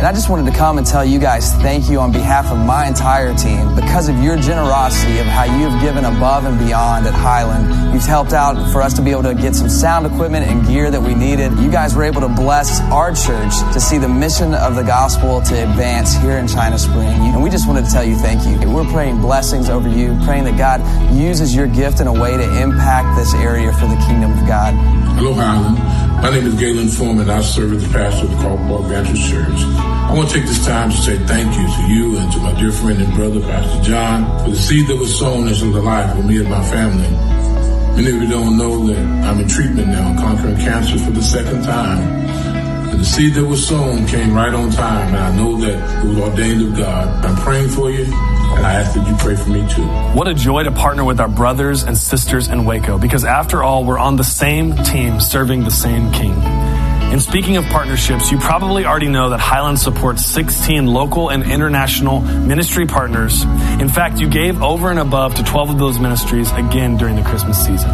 And 0.03 0.09
I 0.09 0.11
just 0.11 0.29
wanted 0.29 0.51
to 0.51 0.57
come 0.57 0.77
and 0.77 0.85
tell 0.85 1.05
you 1.05 1.17
guys 1.17 1.53
thank 1.61 1.89
you 1.89 2.01
on 2.01 2.11
behalf 2.11 2.51
of 2.51 2.57
my 2.57 2.87
entire 2.87 3.33
team 3.35 3.73
because 3.73 4.09
of 4.09 4.21
your 4.21 4.35
generosity 4.35 5.17
of 5.19 5.25
how 5.27 5.45
you 5.45 5.69
have 5.69 5.81
given 5.81 6.03
above 6.03 6.43
and 6.43 6.59
beyond 6.59 7.07
at 7.07 7.13
Highland. 7.13 7.93
You've 7.93 8.03
helped 8.03 8.33
out 8.33 8.55
for 8.73 8.81
us 8.81 8.93
to 8.95 9.01
be 9.01 9.11
able 9.11 9.23
to 9.23 9.33
get 9.33 9.55
some 9.55 9.69
sound 9.69 10.05
equipment 10.05 10.45
and 10.45 10.67
gear 10.67 10.91
that 10.91 11.01
we 11.01 11.15
needed. 11.15 11.57
You 11.57 11.71
guys 11.71 11.95
were 11.95 12.03
able 12.03 12.19
to 12.19 12.27
bless 12.27 12.81
our 12.91 13.15
church 13.15 13.53
to 13.71 13.79
see 13.79 13.97
the 13.97 14.09
mission 14.09 14.53
of 14.53 14.75
the 14.75 14.83
gospel 14.83 15.41
to 15.41 15.63
advance 15.71 16.13
here 16.17 16.35
in 16.35 16.49
China 16.49 16.77
Spring. 16.77 17.07
And 17.31 17.41
we 17.41 17.49
just 17.49 17.65
wanted 17.65 17.85
to 17.85 17.91
tell 17.91 18.03
you 18.03 18.17
thank 18.17 18.43
you. 18.43 18.69
We're 18.69 18.91
praying 18.91 19.21
blessings 19.21 19.69
over 19.69 19.87
you, 19.87 20.19
praying 20.25 20.43
that 20.43 20.57
God 20.57 20.81
uses 21.13 21.55
your 21.55 21.67
gift 21.67 22.01
in 22.01 22.07
a 22.07 22.13
way 22.13 22.35
to 22.35 22.61
impact 22.61 23.15
this 23.15 23.33
area 23.35 23.71
for 23.71 23.87
the 23.87 23.95
kingdom 24.05 24.37
of 24.37 24.45
God. 24.49 24.73
Hello, 25.15 25.33
Highland. 25.33 25.77
My 26.21 26.31
name 26.31 26.47
is 26.47 26.55
Galen 26.55 26.89
Foreman. 26.89 27.29
I 27.29 27.41
serve 27.41 27.73
as 27.73 27.83
the 27.83 27.93
pastor 27.93 28.25
of 28.25 28.31
the 28.31 28.37
Carlsbad 28.37 28.89
Baptist 28.89 29.29
Church. 29.29 29.59
I 29.77 30.13
want 30.13 30.29
to 30.29 30.35
take 30.35 30.45
this 30.45 30.65
time 30.65 30.89
to 30.89 30.97
say 30.97 31.17
thank 31.25 31.53
you 31.55 31.67
to 31.67 31.93
you 31.93 32.17
and 32.17 32.31
to 32.33 32.39
my 32.39 32.53
dear 32.59 32.71
friend 32.71 32.99
and 32.99 33.13
brother, 33.13 33.39
Pastor 33.41 33.81
John, 33.83 34.25
for 34.43 34.49
the 34.49 34.55
seed 34.55 34.87
that 34.87 34.97
was 34.97 35.17
sown 35.17 35.47
into 35.47 35.71
the 35.71 35.81
life 35.81 36.17
of 36.17 36.25
me 36.25 36.39
and 36.39 36.49
my 36.49 36.63
family. 36.69 37.09
Many 37.95 38.15
of 38.17 38.23
you 38.23 38.29
don't 38.29 38.57
know 38.57 38.87
that 38.87 38.97
I'm 38.97 39.39
in 39.39 39.47
treatment 39.47 39.89
now, 39.89 40.15
conquering 40.19 40.57
cancer 40.57 40.97
for 40.97 41.11
the 41.11 41.21
second 41.21 41.63
time. 41.63 42.01
And 42.89 42.99
the 42.99 43.05
seed 43.05 43.35
that 43.35 43.45
was 43.45 43.65
sown 43.67 44.07
came 44.07 44.33
right 44.33 44.53
on 44.53 44.71
time, 44.71 45.09
and 45.09 45.17
I 45.17 45.35
know 45.35 45.57
that 45.57 46.03
it 46.03 46.07
was 46.07 46.17
ordained 46.17 46.61
of 46.63 46.77
God. 46.77 47.23
I'm 47.23 47.35
praying 47.35 47.69
for 47.69 47.91
you, 47.91 48.05
and 48.55 48.65
I 48.65 48.73
ask 48.73 48.93
that 48.93 49.07
you 49.07 49.15
pray 49.17 49.35
for 49.35 49.49
me 49.49 49.67
too. 49.69 49.85
What 50.17 50.27
a 50.27 50.33
joy 50.33 50.63
to 50.63 50.71
partner 50.71 51.03
with 51.03 51.19
our 51.19 51.27
brothers 51.27 51.83
and 51.83 51.97
sisters 51.97 52.47
in 52.47 52.65
Waco, 52.65 52.97
because 52.97 53.23
after 53.23 53.63
all, 53.63 53.83
we're 53.83 53.99
on 53.99 54.15
the 54.15 54.23
same 54.23 54.75
team 54.83 55.19
serving 55.19 55.63
the 55.63 55.71
same 55.71 56.11
King. 56.11 56.33
And 57.13 57.21
speaking 57.21 57.57
of 57.57 57.65
partnerships, 57.65 58.31
you 58.31 58.39
probably 58.39 58.85
already 58.85 59.07
know 59.07 59.29
that 59.29 59.39
Highland 59.39 59.77
supports 59.77 60.25
16 60.25 60.87
local 60.87 61.29
and 61.29 61.43
international 61.43 62.21
ministry 62.21 62.87
partners. 62.87 63.43
In 63.79 63.87
fact, 63.87 64.19
you 64.19 64.27
gave 64.27 64.63
over 64.63 64.89
and 64.89 64.97
above 64.97 65.35
to 65.35 65.43
12 65.43 65.71
of 65.71 65.77
those 65.77 65.99
ministries 65.99 66.51
again 66.53 66.97
during 66.97 67.15
the 67.15 67.21
Christmas 67.21 67.63
season. 67.63 67.91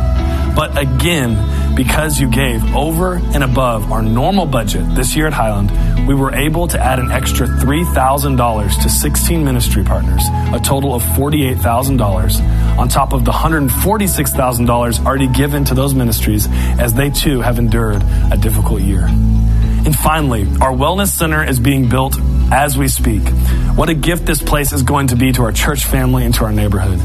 But 0.60 0.78
again, 0.78 1.74
because 1.74 2.20
you 2.20 2.30
gave 2.30 2.76
over 2.76 3.16
and 3.16 3.46
above 3.46 3.94
our 3.94 4.02
normal 4.02 4.46
budget 4.46 4.94
this 4.94 5.16
year 5.16 5.26
at 5.26 5.32
Highland, 5.32 5.72
we 6.06 6.14
were 6.14 6.36
able 6.36 6.68
to 6.68 6.78
add 6.78 7.00
an 7.00 7.12
extra 7.12 7.48
$3,000 7.48 8.84
to 8.84 8.90
16 8.90 9.46
ministry 9.46 9.86
partners, 9.86 10.22
a 10.52 10.60
total 10.60 10.94
of 10.94 11.02
$48,000, 11.02 12.78
on 12.78 12.90
top 12.90 13.14
of 13.14 13.24
the 13.24 13.32
$146,000 13.32 15.06
already 15.06 15.30
given 15.30 15.64
to 15.64 15.74
those 15.74 15.94
ministries 15.94 16.50
as 16.78 16.94
they 16.94 17.10
too 17.10 17.40
have 17.40 17.58
endured 17.58 18.04
a 18.30 18.36
difficult 18.36 18.82
year. 18.82 19.06
And 19.06 19.96
finally, 19.96 20.42
our 20.60 20.74
wellness 20.74 21.08
center 21.08 21.42
is 21.42 21.58
being 21.58 21.88
built 21.88 22.20
as 22.52 22.78
we 22.78 22.90
speak. 22.90 23.26
What 23.78 23.88
a 23.88 23.94
gift 23.94 24.26
this 24.26 24.44
place 24.44 24.74
is 24.74 24.84
going 24.84 25.08
to 25.08 25.16
be 25.16 25.32
to 25.32 25.44
our 25.44 25.54
church 25.54 25.86
family 25.86 26.26
and 26.26 26.34
to 26.34 26.44
our 26.44 26.52
neighborhood. 26.52 27.00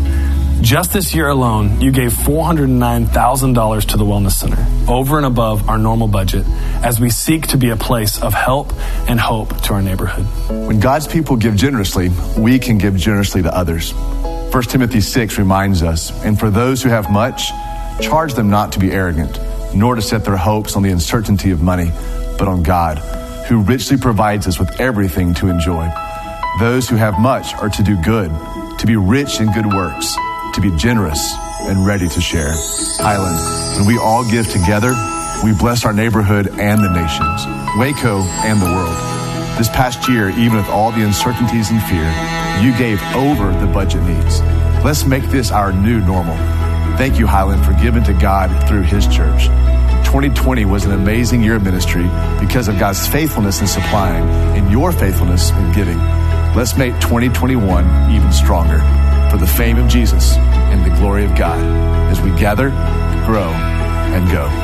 Just 0.60 0.92
this 0.92 1.14
year 1.14 1.28
alone, 1.28 1.80
you 1.80 1.92
gave 1.92 2.12
$409,000 2.12 3.84
to 3.86 3.96
the 3.96 4.04
Wellness 4.04 4.32
Center, 4.32 4.66
over 4.90 5.18
and 5.18 5.26
above 5.26 5.68
our 5.68 5.76
normal 5.76 6.08
budget, 6.08 6.46
as 6.82 6.98
we 6.98 7.10
seek 7.10 7.48
to 7.48 7.58
be 7.58 7.70
a 7.70 7.76
place 7.76 8.22
of 8.22 8.32
help 8.32 8.72
and 9.08 9.20
hope 9.20 9.60
to 9.62 9.74
our 9.74 9.82
neighborhood. 9.82 10.24
When 10.66 10.80
God's 10.80 11.06
people 11.06 11.36
give 11.36 11.54
generously, 11.54 12.10
we 12.38 12.58
can 12.58 12.78
give 12.78 12.96
generously 12.96 13.42
to 13.42 13.54
others. 13.54 13.92
1 13.92 14.62
Timothy 14.64 15.00
6 15.02 15.38
reminds 15.38 15.82
us, 15.82 16.10
and 16.24 16.38
for 16.38 16.48
those 16.50 16.82
who 16.82 16.88
have 16.88 17.10
much, 17.10 17.50
charge 18.00 18.32
them 18.34 18.48
not 18.48 18.72
to 18.72 18.78
be 18.78 18.90
arrogant, 18.90 19.38
nor 19.74 19.94
to 19.94 20.02
set 20.02 20.24
their 20.24 20.36
hopes 20.36 20.76
on 20.76 20.82
the 20.82 20.90
uncertainty 20.90 21.50
of 21.50 21.62
money, 21.62 21.90
but 22.38 22.48
on 22.48 22.62
God, 22.62 22.98
who 23.48 23.60
richly 23.60 23.98
provides 23.98 24.46
us 24.46 24.58
with 24.58 24.80
everything 24.80 25.34
to 25.34 25.48
enjoy. 25.48 25.92
Those 26.58 26.88
who 26.88 26.96
have 26.96 27.18
much 27.18 27.52
are 27.54 27.68
to 27.68 27.82
do 27.82 28.00
good, 28.02 28.30
to 28.78 28.86
be 28.86 28.96
rich 28.96 29.40
in 29.40 29.52
good 29.52 29.66
works, 29.66 30.16
to 30.54 30.60
be 30.60 30.70
generous 30.76 31.34
and 31.62 31.84
ready 31.84 32.08
to 32.08 32.20
share. 32.20 32.52
Highland, 32.98 33.76
when 33.76 33.86
we 33.86 33.98
all 33.98 34.28
give 34.30 34.48
together, 34.48 34.94
we 35.42 35.52
bless 35.52 35.84
our 35.84 35.92
neighborhood 35.92 36.46
and 36.46 36.82
the 36.82 36.90
nations, 36.90 37.46
Waco 37.76 38.22
and 38.46 38.62
the 38.62 38.66
world. 38.66 38.96
This 39.58 39.68
past 39.68 40.08
year, 40.08 40.30
even 40.30 40.56
with 40.56 40.68
all 40.68 40.92
the 40.92 41.04
uncertainties 41.04 41.70
and 41.70 41.82
fear, 41.82 42.06
you 42.62 42.76
gave 42.78 43.02
over 43.14 43.50
the 43.58 43.66
budget 43.72 44.02
needs. 44.02 44.40
Let's 44.84 45.04
make 45.04 45.24
this 45.24 45.50
our 45.50 45.72
new 45.72 46.00
normal. 46.00 46.36
Thank 46.98 47.18
you, 47.18 47.26
Highland, 47.26 47.64
for 47.64 47.72
giving 47.72 48.04
to 48.04 48.12
God 48.12 48.68
through 48.68 48.82
His 48.82 49.06
church. 49.08 49.46
2020 50.06 50.64
was 50.66 50.84
an 50.84 50.92
amazing 50.92 51.42
year 51.42 51.56
of 51.56 51.64
ministry 51.64 52.04
because 52.38 52.68
of 52.68 52.78
God's 52.78 53.06
faithfulness 53.06 53.60
in 53.60 53.66
supplying 53.66 54.24
and 54.56 54.70
your 54.70 54.92
faithfulness 54.92 55.50
in 55.50 55.72
giving. 55.72 55.98
Let's 56.54 56.76
make 56.76 56.94
2021 57.00 58.12
even 58.12 58.32
stronger 58.32 59.03
for 59.34 59.40
the 59.40 59.46
fame 59.48 59.78
of 59.78 59.88
Jesus 59.88 60.36
and 60.36 60.84
the 60.84 60.96
glory 60.96 61.24
of 61.24 61.34
God 61.34 61.58
as 62.08 62.20
we 62.20 62.30
gather, 62.38 62.68
grow, 63.26 63.50
and 64.14 64.30
go. 64.30 64.63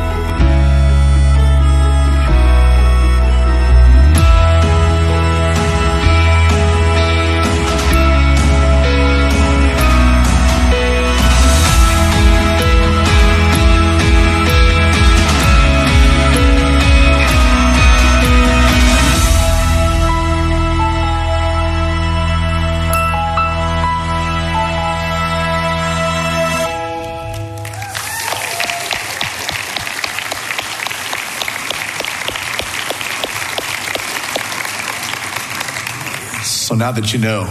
Now 36.81 36.93
that 36.93 37.13
you 37.13 37.19
know, 37.19 37.45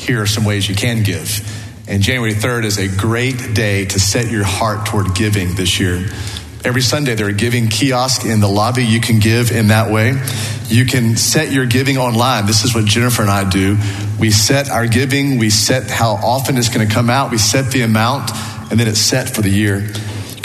here 0.00 0.20
are 0.20 0.26
some 0.26 0.44
ways 0.44 0.68
you 0.68 0.74
can 0.74 1.04
give. 1.04 1.40
And 1.86 2.02
January 2.02 2.34
3rd 2.34 2.64
is 2.64 2.78
a 2.78 2.88
great 2.88 3.54
day 3.54 3.84
to 3.84 4.00
set 4.00 4.28
your 4.28 4.42
heart 4.42 4.86
toward 4.86 5.14
giving 5.14 5.54
this 5.54 5.78
year. 5.78 6.08
Every 6.64 6.80
Sunday, 6.80 7.14
there 7.14 7.28
are 7.28 7.32
giving 7.32 7.68
kiosks 7.68 8.24
in 8.24 8.40
the 8.40 8.48
lobby. 8.48 8.84
You 8.84 9.00
can 9.00 9.20
give 9.20 9.52
in 9.52 9.68
that 9.68 9.92
way. 9.92 10.20
You 10.66 10.84
can 10.84 11.16
set 11.16 11.52
your 11.52 11.66
giving 11.66 11.96
online. 11.96 12.46
This 12.46 12.64
is 12.64 12.74
what 12.74 12.86
Jennifer 12.86 13.22
and 13.22 13.30
I 13.30 13.48
do. 13.48 13.78
We 14.18 14.32
set 14.32 14.68
our 14.68 14.88
giving, 14.88 15.38
we 15.38 15.48
set 15.48 15.88
how 15.88 16.14
often 16.14 16.56
it's 16.56 16.68
going 16.68 16.88
to 16.88 16.92
come 16.92 17.08
out, 17.08 17.30
we 17.30 17.38
set 17.38 17.70
the 17.70 17.82
amount, 17.82 18.32
and 18.68 18.80
then 18.80 18.88
it's 18.88 18.98
set 18.98 19.32
for 19.32 19.42
the 19.42 19.50
year. 19.50 19.86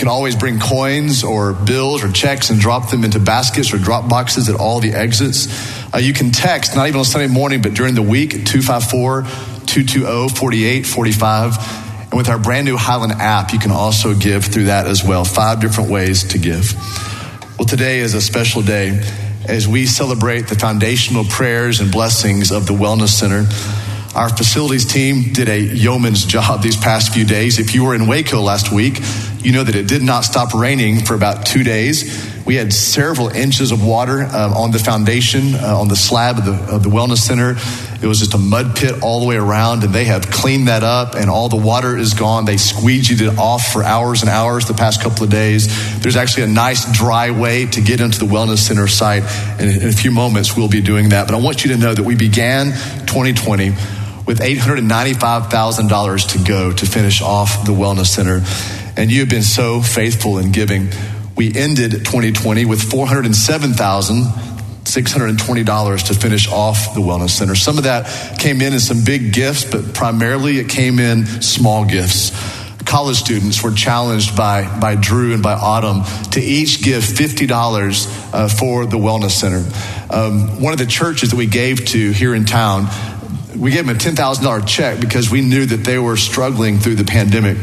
You 0.02 0.08
can 0.08 0.14
always 0.14 0.36
bring 0.36 0.60
coins 0.60 1.24
or 1.24 1.54
bills 1.54 2.04
or 2.04 2.12
checks 2.12 2.50
and 2.50 2.60
drop 2.60 2.90
them 2.90 3.04
into 3.04 3.20
baskets 3.20 3.72
or 3.72 3.78
drop 3.78 4.10
boxes 4.10 4.50
at 4.50 4.56
all 4.56 4.80
the 4.80 4.94
exits. 4.94 5.48
Uh, 5.94 6.00
you 6.00 6.12
can 6.12 6.32
text, 6.32 6.76
not 6.76 6.88
even 6.88 6.98
on 6.98 7.06
Sunday 7.06 7.28
morning, 7.28 7.62
but 7.62 7.76
during 7.76 7.94
the 7.94 8.02
week, 8.02 8.32
254 8.32 9.22
220 9.68 10.30
4845. 10.34 12.10
And 12.10 12.14
with 12.18 12.30
our 12.30 12.40
brand 12.40 12.66
new 12.66 12.78
Highland 12.78 13.12
app, 13.22 13.54
you 13.54 13.60
can 13.60 13.70
also 13.70 14.16
give 14.16 14.46
through 14.46 14.64
that 14.64 14.88
as 14.88 15.04
well. 15.04 15.24
Five 15.24 15.62
different 15.62 15.92
ways 15.92 16.24
to 16.30 16.40
give. 16.40 16.74
Well, 17.60 17.68
today 17.68 18.00
is 18.00 18.16
a 18.16 18.22
special 18.22 18.64
day 18.64 19.08
as 19.46 19.68
we 19.68 19.86
celebrate 19.86 20.48
the 20.48 20.56
foundational 20.56 21.26
prayers 21.26 21.80
and 21.80 21.92
blessings 21.92 22.52
of 22.52 22.66
the 22.66 22.74
Wellness 22.74 23.10
Center. 23.10 23.46
Our 24.14 24.28
facilities 24.28 24.86
team 24.86 25.32
did 25.32 25.48
a 25.48 25.58
yeoman's 25.58 26.26
job 26.26 26.62
these 26.62 26.76
past 26.76 27.14
few 27.14 27.24
days. 27.24 27.60
If 27.60 27.74
you 27.74 27.86
were 27.86 27.96
in 27.96 28.08
Waco 28.08 28.42
last 28.42 28.70
week, 28.70 29.00
you 29.40 29.54
know 29.54 29.64
that 29.64 29.74
it 29.74 29.88
did 29.88 30.02
not 30.02 30.26
stop 30.26 30.54
raining 30.54 31.06
for 31.06 31.16
about 31.16 31.46
two 31.46 31.64
days. 31.64 32.30
We 32.46 32.56
had 32.56 32.74
several 32.74 33.30
inches 33.30 33.72
of 33.72 33.86
water 33.86 34.24
uh, 34.24 34.54
on 34.54 34.72
the 34.72 34.80
foundation, 34.80 35.56
uh, 35.56 35.80
on 35.80 35.88
the 35.88 35.96
slab 35.96 36.40
of 36.40 36.46
the, 36.46 36.76
of 36.76 36.84
the 36.84 36.90
Wellness 36.90 37.20
Center. 37.20 37.52
It 38.04 38.08
was 38.08 38.20
just 38.20 38.34
a 38.34 38.38
mud 38.38 38.76
pit 38.76 39.02
all 39.02 39.22
the 39.22 39.28
way 39.28 39.38
around, 39.38 39.84
and 39.86 39.94
they 39.94 40.06
have 40.06 40.30
cleaned 40.30 40.68
that 40.68 40.84
up, 40.84 41.16
and 41.16 41.30
all 41.30 41.48
the 41.48 41.56
water 41.56 41.96
is 41.96 42.14
gone. 42.14 42.44
They 42.44 42.56
squeegeed 42.56 43.22
it 43.22 43.40
off 43.40 43.72
for 43.72 43.82
hours 43.82 44.22
and 44.22 44.30
hours 44.30 44.66
the 44.66 44.74
past 44.74 45.02
couple 45.02 45.24
of 45.24 45.30
days. 45.30 46.00
There's 46.02 46.18
actually 46.18 46.44
a 46.44 46.48
nice 46.48 46.92
dry 46.92 47.32
way 47.32 47.66
to 47.68 47.80
get 47.80 48.02
into 48.02 48.20
the 48.20 48.26
Wellness 48.26 48.58
Center 48.58 48.88
site, 48.88 49.24
and 49.58 49.70
in 49.70 49.88
a 49.88 49.94
few 49.94 50.12
moments 50.12 50.58
we'll 50.58 50.68
be 50.68 50.82
doing 50.82 51.10
that. 51.10 51.28
But 51.28 51.36
I 51.36 51.40
want 51.40 51.64
you 51.64 51.72
to 51.72 51.78
know 51.78 51.94
that 51.94 52.04
we 52.04 52.16
began 52.16 52.72
2020 53.06 53.72
with 54.32 54.40
$895,000 54.40 56.30
to 56.32 56.44
go 56.48 56.72
to 56.72 56.86
finish 56.86 57.22
off 57.22 57.66
the 57.66 57.74
Wellness 57.74 58.06
Center. 58.06 58.42
And 58.96 59.12
you 59.12 59.20
have 59.20 59.30
been 59.30 59.44
so 59.44 59.82
faithful 59.82 60.38
in 60.38 60.54
giving. 60.54 60.88
We 61.36 61.54
ended 61.54 61.92
2020 61.92 62.64
with 62.64 62.82
407,000. 62.82 64.24
$620 64.84 66.08
to 66.08 66.14
finish 66.14 66.50
off 66.50 66.96
the 66.96 67.02
Wellness 67.02 67.32
Center. 67.32 67.56
Some 67.56 67.78
of 67.78 67.84
that 67.84 68.40
came 68.40 68.62
in 68.62 68.72
as 68.74 68.88
some 68.88 69.04
big 69.04 69.34
gifts, 69.34 69.66
but 69.66 69.94
primarily 69.94 70.60
it 70.60 70.70
came 70.70 70.98
in 70.98 71.26
small 71.42 71.86
gifts. 71.86 72.32
College 72.86 73.18
students 73.18 73.62
were 73.62 73.72
challenged 73.72 74.36
by, 74.36 74.80
by 74.80 74.96
Drew 74.96 75.34
and 75.34 75.44
by 75.44 75.54
Autumn 75.54 76.04
to 76.32 76.42
each 76.42 76.82
give 76.82 77.04
$50 77.04 78.34
uh, 78.34 78.48
for 78.48 78.86
the 78.86 78.98
Wellness 78.98 79.32
Center. 79.32 79.64
Um, 80.10 80.62
one 80.62 80.74
of 80.74 80.80
the 80.80 80.88
churches 80.88 81.32
that 81.32 81.38
we 81.38 81.48
gave 81.48 81.86
to 81.88 82.12
here 82.12 82.34
in 82.34 82.46
town, 82.46 82.88
we 83.56 83.72
gave 83.72 83.86
them 83.86 83.96
a 83.96 84.00
$10,000 84.00 84.68
check 84.68 85.00
because 85.00 85.30
we 85.30 85.42
knew 85.42 85.66
that 85.66 85.84
they 85.84 86.00
were 86.00 86.18
struggling 86.18 86.80
through 86.80 86.96
the 86.96 87.06
pandemic. 87.06 87.58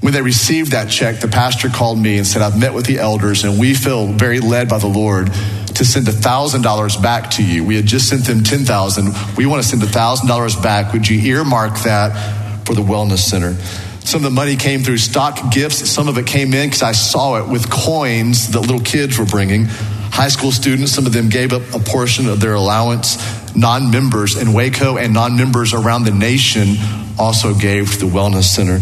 When 0.00 0.12
they 0.12 0.22
received 0.22 0.72
that 0.72 0.90
check, 0.90 1.20
the 1.20 1.28
pastor 1.28 1.68
called 1.68 1.98
me 1.98 2.18
and 2.18 2.26
said, 2.26 2.42
I've 2.42 2.58
met 2.58 2.74
with 2.74 2.86
the 2.86 2.98
elders 2.98 3.44
and 3.44 3.58
we 3.58 3.74
feel 3.74 4.08
very 4.08 4.40
led 4.40 4.68
by 4.68 4.78
the 4.78 4.88
Lord 4.88 5.32
to 5.74 5.84
send 5.84 6.06
$1,000 6.06 7.02
back 7.02 7.30
to 7.32 7.44
you. 7.44 7.64
We 7.64 7.76
had 7.76 7.86
just 7.86 8.08
sent 8.08 8.24
them 8.24 8.42
10000 8.42 9.36
We 9.36 9.46
want 9.46 9.62
to 9.62 9.68
send 9.68 9.82
$1,000 9.82 10.62
back. 10.62 10.92
Would 10.92 11.08
you 11.08 11.20
earmark 11.34 11.78
that 11.80 12.66
for 12.66 12.74
the 12.74 12.82
Wellness 12.82 13.18
Center? 13.18 13.56
Some 14.04 14.18
of 14.18 14.24
the 14.24 14.30
money 14.30 14.56
came 14.56 14.82
through 14.82 14.98
stock 14.98 15.52
gifts. 15.52 15.88
Some 15.88 16.08
of 16.08 16.18
it 16.18 16.26
came 16.26 16.52
in 16.54 16.68
because 16.68 16.82
I 16.82 16.92
saw 16.92 17.36
it 17.36 17.48
with 17.48 17.70
coins 17.70 18.48
that 18.52 18.60
little 18.60 18.80
kids 18.80 19.18
were 19.18 19.24
bringing. 19.24 19.66
High 19.66 20.28
school 20.28 20.52
students, 20.52 20.92
some 20.92 21.06
of 21.06 21.12
them 21.12 21.28
gave 21.30 21.52
up 21.52 21.62
a 21.74 21.78
portion 21.78 22.28
of 22.28 22.40
their 22.40 22.54
allowance. 22.54 23.16
Non 23.56 23.90
members 23.90 24.36
in 24.36 24.52
Waco 24.52 24.96
and 24.98 25.14
non 25.14 25.36
members 25.36 25.72
around 25.72 26.04
the 26.04 26.10
nation 26.10 26.76
also 27.18 27.54
gave 27.54 27.92
to 27.92 27.98
the 28.00 28.06
Wellness 28.06 28.44
Center. 28.44 28.80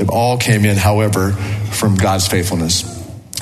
It 0.00 0.08
all 0.08 0.38
came 0.38 0.64
in, 0.64 0.76
however, 0.76 1.32
from 1.32 1.96
God's 1.96 2.26
faithfulness. 2.26 2.90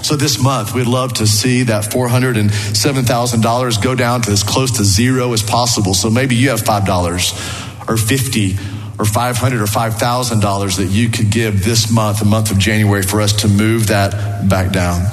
So 0.03 0.17
this 0.17 0.43
month, 0.43 0.75
we'd 0.75 0.89
love 0.89 1.13
to 1.15 1.27
see 1.29 1.63
that 1.65 1.85
$407,000 1.85 3.83
go 3.83 3.95
down 3.95 4.23
to 4.23 4.33
as 4.33 4.43
close 4.43 4.73
to 4.79 4.85
zero 4.85 5.33
as 5.33 5.43
possible. 5.43 5.95
So 5.95 6.11
maybe 6.11 6.35
you 6.35 6.49
have 6.51 6.63
$5 6.63 7.89
or 7.89 7.97
50 7.97 8.57
or 8.99 9.05
500 9.05 9.61
or 9.61 9.65
$5,000 9.65 10.77
that 10.77 10.87
you 10.87 11.09
could 11.09 11.31
give 11.31 11.65
this 11.65 11.91
month, 11.91 12.21
the 12.21 12.25
month 12.25 12.51
of 12.51 12.59
January, 12.59 13.03
for 13.03 13.21
us 13.21 13.33
to 13.43 13.49
move 13.49 13.89
that 13.89 14.49
back 14.49 14.73
down. 14.73 15.07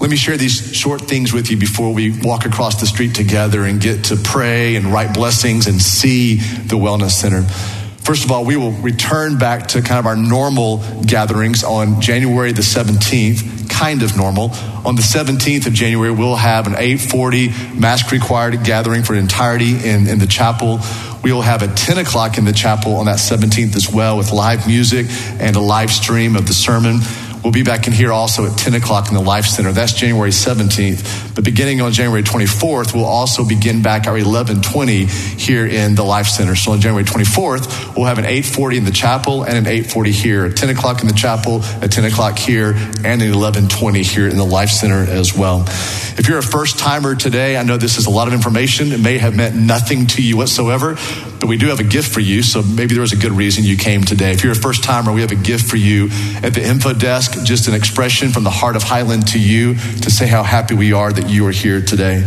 Let 0.00 0.08
me 0.08 0.16
share 0.16 0.38
these 0.38 0.74
short 0.74 1.02
things 1.02 1.32
with 1.32 1.50
you 1.50 1.58
before 1.58 1.92
we 1.92 2.18
walk 2.22 2.46
across 2.46 2.80
the 2.80 2.86
street 2.86 3.14
together 3.14 3.64
and 3.64 3.80
get 3.80 4.04
to 4.04 4.16
pray 4.16 4.76
and 4.76 4.86
write 4.86 5.12
blessings 5.12 5.66
and 5.66 5.80
see 5.80 6.36
the 6.36 6.76
Wellness 6.76 7.10
Center. 7.10 7.42
First 8.02 8.24
of 8.24 8.32
all, 8.32 8.44
we 8.44 8.56
will 8.56 8.72
return 8.72 9.36
back 9.36 9.68
to 9.68 9.82
kind 9.82 9.98
of 9.98 10.06
our 10.06 10.16
normal 10.16 10.78
gatherings 11.02 11.62
on 11.62 12.00
January 12.00 12.50
the 12.52 12.62
17th, 12.62 13.68
kind 13.68 14.02
of 14.02 14.16
normal. 14.16 14.50
On 14.86 14.96
the 14.96 15.02
17th 15.02 15.66
of 15.66 15.74
January, 15.74 16.10
we'll 16.10 16.34
have 16.34 16.66
an 16.66 16.72
840 16.72 17.48
mask 17.78 18.10
required 18.10 18.64
gathering 18.64 19.02
for 19.02 19.14
entirety 19.14 19.86
in, 19.86 20.08
in 20.08 20.18
the 20.18 20.26
chapel. 20.26 20.78
We 21.22 21.32
will 21.32 21.42
have 21.42 21.62
a 21.62 21.68
10 21.68 21.98
o'clock 21.98 22.38
in 22.38 22.44
the 22.46 22.52
chapel 22.52 22.96
on 22.96 23.06
that 23.06 23.18
17th 23.18 23.76
as 23.76 23.92
well 23.92 24.16
with 24.16 24.32
live 24.32 24.66
music 24.66 25.06
and 25.38 25.54
a 25.54 25.60
live 25.60 25.90
stream 25.90 26.34
of 26.34 26.46
the 26.46 26.54
sermon. 26.54 27.00
We'll 27.42 27.52
be 27.52 27.62
back 27.62 27.86
in 27.86 27.94
here 27.94 28.12
also 28.12 28.44
at 28.44 28.58
10 28.58 28.74
o'clock 28.74 29.08
in 29.08 29.14
the 29.14 29.22
Life 29.22 29.46
Center. 29.46 29.72
That's 29.72 29.94
January 29.94 30.30
17th. 30.30 31.34
But 31.34 31.42
beginning 31.42 31.80
on 31.80 31.92
January 31.92 32.22
24th, 32.22 32.94
we'll 32.94 33.06
also 33.06 33.46
begin 33.46 33.80
back 33.80 34.06
our 34.06 34.12
1120 34.12 35.06
here 35.06 35.66
in 35.66 35.94
the 35.94 36.02
Life 36.02 36.26
Center. 36.26 36.54
So 36.54 36.72
on 36.72 36.80
January 36.80 37.04
24th, 37.04 37.96
we'll 37.96 38.04
have 38.04 38.18
an 38.18 38.26
840 38.26 38.76
in 38.76 38.84
the 38.84 38.90
chapel 38.90 39.44
and 39.44 39.56
an 39.56 39.66
840 39.66 40.12
here. 40.12 40.44
At 40.44 40.56
10 40.56 40.68
o'clock 40.68 41.00
in 41.00 41.08
the 41.08 41.14
chapel, 41.14 41.62
at 41.80 41.90
10 41.90 42.04
o'clock 42.04 42.38
here, 42.38 42.72
and 42.74 43.22
an 43.22 43.32
1120 43.32 44.02
here 44.02 44.28
in 44.28 44.36
the 44.36 44.44
Life 44.44 44.70
Center 44.70 45.10
as 45.10 45.34
well. 45.34 45.64
If 46.18 46.28
you're 46.28 46.38
a 46.38 46.42
first 46.42 46.78
timer 46.78 47.14
today, 47.14 47.56
I 47.56 47.62
know 47.62 47.78
this 47.78 47.96
is 47.96 48.04
a 48.04 48.10
lot 48.10 48.28
of 48.28 48.34
information. 48.34 48.92
It 48.92 49.00
may 49.00 49.16
have 49.16 49.34
meant 49.34 49.56
nothing 49.56 50.06
to 50.08 50.22
you 50.22 50.36
whatsoever, 50.36 50.96
but 51.40 51.48
we 51.48 51.56
do 51.56 51.68
have 51.68 51.80
a 51.80 51.84
gift 51.84 52.12
for 52.12 52.20
you. 52.20 52.42
So 52.42 52.62
maybe 52.62 52.92
there 52.92 53.00
was 53.00 53.12
a 53.12 53.16
good 53.16 53.32
reason 53.32 53.64
you 53.64 53.76
came 53.76 54.04
today. 54.04 54.32
If 54.32 54.44
you're 54.44 54.52
a 54.52 54.56
first 54.56 54.84
timer, 54.84 55.10
we 55.10 55.22
have 55.22 55.32
a 55.32 55.36
gift 55.36 55.68
for 55.68 55.76
you 55.76 56.08
at 56.42 56.54
the 56.54 56.62
info 56.62 56.92
desk 56.92 57.44
just 57.44 57.66
an 57.66 57.74
expression 57.74 58.30
from 58.30 58.44
the 58.44 58.50
heart 58.50 58.76
of 58.76 58.82
Highland 58.82 59.28
to 59.28 59.40
you 59.40 59.74
to 59.74 60.10
say 60.10 60.26
how 60.26 60.42
happy 60.42 60.74
we 60.74 60.92
are 60.92 61.10
that 61.10 61.30
you 61.30 61.46
are 61.46 61.50
here 61.50 61.80
today. 61.80 62.20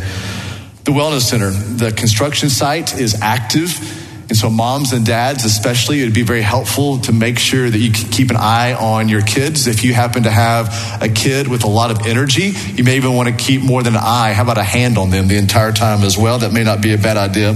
The 0.84 0.92
Wellness 0.92 1.22
Center, 1.22 1.52
the 1.52 1.92
construction 1.92 2.50
site 2.50 3.00
is 3.00 3.22
active. 3.22 4.03
And 4.30 4.38
so, 4.38 4.50
moms 4.50 4.94
and 4.94 5.06
dads, 5.06 5.44
especially, 5.44 6.02
it 6.02 6.06
would 6.06 6.14
be 6.14 6.24
very 6.24 6.42
helpful 6.42 7.00
to 7.00 7.12
make 7.12 7.38
sure 7.38 7.70
that 7.70 7.78
you 7.78 7.92
keep 7.92 8.30
an 8.30 8.38
eye 8.38 8.74
on 8.74 9.10
your 9.10 9.22
kids. 9.22 9.68
If 9.68 9.84
you 9.84 9.94
happen 9.94 10.24
to 10.24 10.32
have 10.32 11.02
a 11.02 11.10
kid 11.10 11.48
with 11.48 11.64
a 11.64 11.68
lot 11.68 11.92
of 11.92 12.06
energy, 12.08 12.54
you 12.76 12.84
may 12.84 12.96
even 12.96 13.14
want 13.14 13.30
to 13.30 13.36
keep 13.36 13.62
more 13.62 13.84
than 13.84 13.96
an 13.96 14.02
eye. 14.04 14.34
How 14.34 14.44
about 14.44 14.58
a 14.58 14.64
hand 14.64 14.98
on 14.98 15.10
them 15.10 15.28
the 15.28 15.38
entire 15.38 15.72
time 15.72 16.04
as 16.04 16.18
well? 16.18 16.40
That 16.40 16.54
may 16.54 16.64
not 16.64 16.82
be 16.82 16.94
a 16.94 16.98
bad 16.98 17.18
idea. 17.18 17.54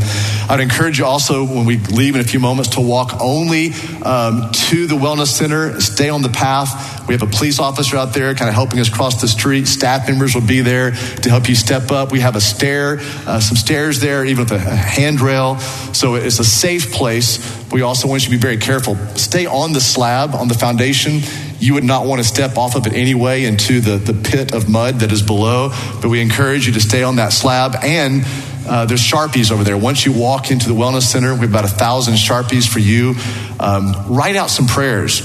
I'd 0.49 0.60
encourage 0.60 0.99
you 0.99 1.06
also, 1.06 1.45
when 1.45 1.65
we 1.65 1.77
leave 1.77 2.15
in 2.15 2.21
a 2.21 2.25
few 2.25 2.39
moments, 2.39 2.71
to 2.71 2.82
walk 2.82 3.21
only 3.21 3.73
um, 4.03 4.51
to 4.51 4.88
the 4.88 4.95
Wellness 4.95 5.27
Center. 5.27 5.80
Stay 5.80 6.10
on 6.10 6.21
the 6.21 6.30
path. 6.30 6.97
We 7.08 7.13
have 7.13 7.24
a 7.24 7.28
police 7.28 7.58
officer 7.60 7.96
out 7.96 8.13
there 8.13 8.36
kind 8.36 8.50
of 8.50 8.56
helping 8.56 8.80
us 8.80 8.89
cross 8.89 9.22
the 9.22 9.30
street. 9.30 9.67
Staff 9.67 10.10
members 10.10 10.36
will 10.36 10.46
be 10.46 10.60
there 10.60 10.91
to 10.91 11.30
help 11.30 11.48
you 11.48 11.56
step 11.56 11.89
up. 11.89 12.12
We 12.12 12.20
have 12.20 12.36
a 12.36 12.41
stair, 12.41 12.98
uh, 13.26 13.39
some 13.39 13.56
stairs 13.56 14.02
there, 14.02 14.26
even 14.26 14.43
with 14.43 14.52
a 14.52 14.60
handrail. 14.60 15.58
So 15.93 16.15
it's 16.15 16.39
a 16.39 16.43
safe 16.43 16.91
place. 16.91 17.39
We 17.72 17.82
also 17.82 18.10
want 18.10 18.24
you 18.24 18.32
to 18.32 18.36
be 18.36 18.41
very 18.41 18.58
careful. 18.58 18.98
Stay 19.15 19.46
on 19.46 19.72
the 19.72 19.80
slab, 19.80 20.36
on 20.36 20.50
the 20.50 20.54
foundation. 20.54 21.22
You 21.60 21.76
would 21.76 21.86
not 21.86 22.06
want 22.06 22.22
to 22.22 22.28
step 22.28 22.58
off 22.58 22.76
of 22.76 22.86
it 22.86 22.93
anyway 22.93 23.46
into 23.46 23.80
the, 23.80 23.98
the 23.98 24.13
pit 24.13 24.54
of 24.54 24.70
mud 24.70 25.00
that 25.00 25.12
is 25.12 25.24
below, 25.24 25.70
but 26.02 26.10
we 26.10 26.22
encourage 26.22 26.67
you 26.67 26.74
to 26.74 26.82
stay 26.82 27.04
on 27.04 27.15
that 27.15 27.32
slab. 27.32 27.76
And 27.84 28.24
uh, 28.67 28.86
there's 28.86 29.02
Sharpies 29.02 29.50
over 29.50 29.63
there. 29.63 29.78
Once 29.78 30.06
you 30.06 30.12
walk 30.12 30.52
into 30.52 30.67
the 30.67 30.76
Wellness 30.76 31.04
Center, 31.04 31.34
we 31.34 31.41
have 31.41 31.50
about 31.50 31.63
a 31.63 31.70
thousand 31.70 32.15
Sharpies 32.15 32.67
for 32.67 32.80
you. 32.80 33.15
Um, 33.62 34.13
write 34.13 34.36
out 34.36 34.50
some 34.50 34.67
prayers 34.67 35.22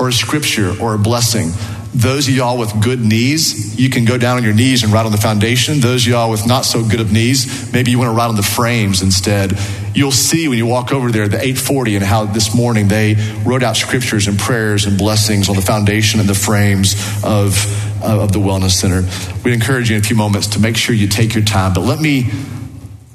or 0.00 0.08
a 0.08 0.12
scripture 0.12 0.74
or 0.80 0.94
a 0.94 0.98
blessing. 0.98 1.52
Those 1.92 2.28
of 2.28 2.34
y'all 2.34 2.56
with 2.56 2.82
good 2.82 3.00
knees, 3.00 3.78
you 3.78 3.90
can 3.90 4.04
go 4.04 4.16
down 4.16 4.36
on 4.38 4.44
your 4.44 4.54
knees 4.54 4.82
and 4.82 4.92
write 4.92 5.06
on 5.06 5.12
the 5.12 5.18
foundation. 5.18 5.80
Those 5.80 6.06
of 6.06 6.12
y'all 6.12 6.30
with 6.30 6.46
not 6.46 6.64
so 6.64 6.82
good 6.82 7.00
of 7.00 7.12
knees, 7.12 7.72
maybe 7.72 7.90
you 7.90 7.98
want 7.98 8.10
to 8.10 8.14
write 8.14 8.28
on 8.28 8.36
the 8.36 8.42
frames 8.42 9.02
instead. 9.02 9.58
You'll 9.92 10.12
see 10.12 10.48
when 10.48 10.56
you 10.56 10.66
walk 10.66 10.92
over 10.92 11.10
there 11.10 11.28
the 11.28 11.36
840 11.36 11.96
and 11.96 12.04
how 12.04 12.26
this 12.26 12.54
morning 12.54 12.88
they 12.88 13.16
wrote 13.44 13.62
out 13.62 13.76
scriptures 13.76 14.28
and 14.28 14.38
prayers 14.38 14.86
and 14.86 14.96
blessings 14.96 15.48
on 15.48 15.56
the 15.56 15.62
foundation 15.62 16.20
and 16.20 16.28
the 16.28 16.34
frames 16.34 16.94
of, 17.24 17.58
uh, 18.02 18.22
of 18.22 18.32
the 18.32 18.38
Wellness 18.38 18.70
Center. 18.70 19.02
We 19.44 19.52
encourage 19.52 19.90
you 19.90 19.96
in 19.96 20.02
a 20.02 20.04
few 20.04 20.16
moments 20.16 20.46
to 20.48 20.60
make 20.60 20.76
sure 20.76 20.94
you 20.94 21.08
take 21.08 21.34
your 21.34 21.44
time. 21.44 21.74
But 21.74 21.82
let 21.82 22.00
me, 22.00 22.30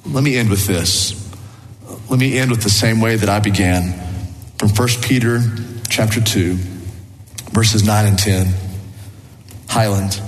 let 0.05 0.23
me 0.23 0.35
end 0.35 0.49
with 0.49 0.67
this. 0.67 1.21
Let 2.09 2.19
me 2.19 2.37
end 2.37 2.51
with 2.51 2.61
the 2.61 2.69
same 2.69 2.99
way 2.99 3.15
that 3.15 3.29
I 3.29 3.39
began 3.39 3.93
from 4.57 4.69
1 4.69 4.87
Peter 5.01 5.39
chapter 5.89 6.19
2, 6.19 6.57
verses 7.55 7.85
9 7.85 8.05
and 8.05 8.19
10. 8.19 8.53
Highland, 9.69 10.21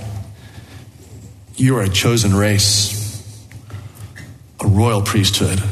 you 1.56 1.76
are 1.76 1.82
a 1.82 1.88
chosen 1.88 2.34
race, 2.34 3.38
a 4.60 4.66
royal 4.66 5.02
priesthood, 5.02 5.62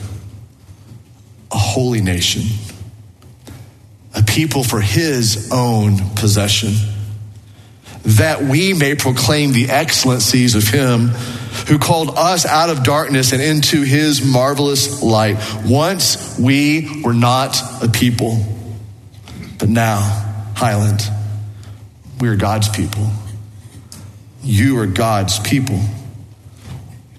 a 1.51 1.57
holy 1.57 2.03
nation, 2.03 2.43
a 4.15 4.23
people 4.23 4.65
for 4.65 4.83
his 4.83 5.51
own 5.51 5.97
possession, 6.15 6.75
that 8.03 8.43
we 8.43 8.75
may 8.75 8.95
proclaim 8.95 9.53
the 9.53 9.71
excellencies 9.71 10.55
of 10.55 10.69
him 10.69 11.09
who 11.69 11.79
called 11.79 12.11
us 12.19 12.45
out 12.45 12.69
of 12.69 12.85
darkness 12.85 13.33
and 13.33 13.41
into 13.41 13.81
his 13.81 14.23
marvelous 14.23 15.03
light. 15.03 15.39
Once 15.65 16.39
we 16.39 17.03
were 17.03 17.15
not 17.15 17.57
a 17.83 17.89
people, 17.89 18.45
but 19.59 19.71
now, 19.71 20.01
Highland, 20.55 21.16
we 22.21 22.29
are 22.29 22.37
God's 22.37 22.69
people. 22.69 23.11
You 24.43 24.79
are 24.79 24.87
God's 24.87 25.39
people. 25.41 25.81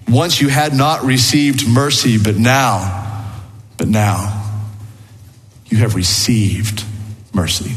Once 0.08 0.40
you 0.40 0.48
had 0.48 0.74
not 0.74 1.04
received 1.04 1.68
mercy, 1.68 2.18
but 2.18 2.36
now, 2.36 3.30
but 3.76 3.86
now, 3.86 4.34
you 5.66 5.78
have 5.78 5.94
received 5.94 6.84
mercy. 7.34 7.72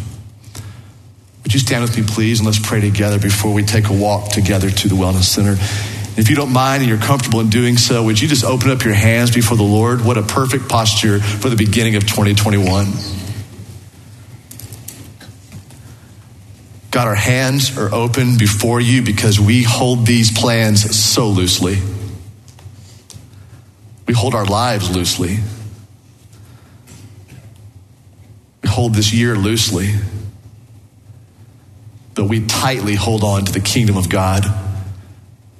Would 1.43 1.53
you 1.53 1.59
stand 1.59 1.81
with 1.81 1.97
me, 1.97 2.03
please, 2.03 2.39
and 2.39 2.45
let's 2.45 2.59
pray 2.59 2.79
together 2.79 3.19
before 3.19 3.53
we 3.53 3.63
take 3.63 3.89
a 3.89 3.93
walk 3.93 4.29
together 4.29 4.69
to 4.69 4.87
the 4.87 4.95
Wellness 4.95 5.23
Center? 5.23 5.57
If 6.17 6.29
you 6.29 6.35
don't 6.35 6.53
mind 6.53 6.81
and 6.81 6.89
you're 6.89 6.99
comfortable 6.99 7.41
in 7.41 7.49
doing 7.49 7.77
so, 7.77 8.03
would 8.03 8.21
you 8.21 8.27
just 8.27 8.45
open 8.45 8.69
up 8.69 8.83
your 8.83 8.93
hands 8.93 9.31
before 9.31 9.57
the 9.57 9.63
Lord? 9.63 10.05
What 10.05 10.17
a 10.17 10.23
perfect 10.23 10.69
posture 10.69 11.19
for 11.19 11.49
the 11.49 11.55
beginning 11.57 11.95
of 11.95 12.03
2021. 12.03 13.20
God, 16.91 17.07
our 17.07 17.15
hands 17.15 17.77
are 17.77 17.93
open 17.93 18.37
before 18.37 18.81
you 18.81 19.01
because 19.01 19.39
we 19.39 19.63
hold 19.63 20.05
these 20.05 20.37
plans 20.37 20.93
so 20.93 21.29
loosely. 21.29 21.77
We 24.07 24.13
hold 24.13 24.35
our 24.35 24.43
lives 24.43 24.93
loosely. 24.93 25.37
We 28.61 28.67
hold 28.67 28.93
this 28.93 29.13
year 29.13 29.37
loosely. 29.37 29.95
But 32.13 32.25
we 32.25 32.45
tightly 32.45 32.95
hold 32.95 33.23
on 33.23 33.45
to 33.45 33.53
the 33.53 33.61
kingdom 33.61 33.95
of 33.95 34.09
God 34.09 34.43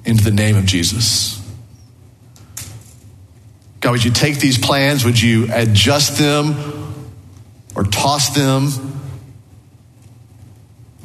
into 0.04 0.22
the 0.22 0.30
name 0.30 0.56
of 0.56 0.66
Jesus. 0.66 1.40
God, 3.80 3.92
would 3.92 4.04
you 4.04 4.10
take 4.10 4.38
these 4.38 4.58
plans? 4.58 5.02
Would 5.02 5.20
you 5.20 5.48
adjust 5.50 6.18
them 6.18 7.08
or 7.74 7.84
toss 7.84 8.34
them? 8.34 8.91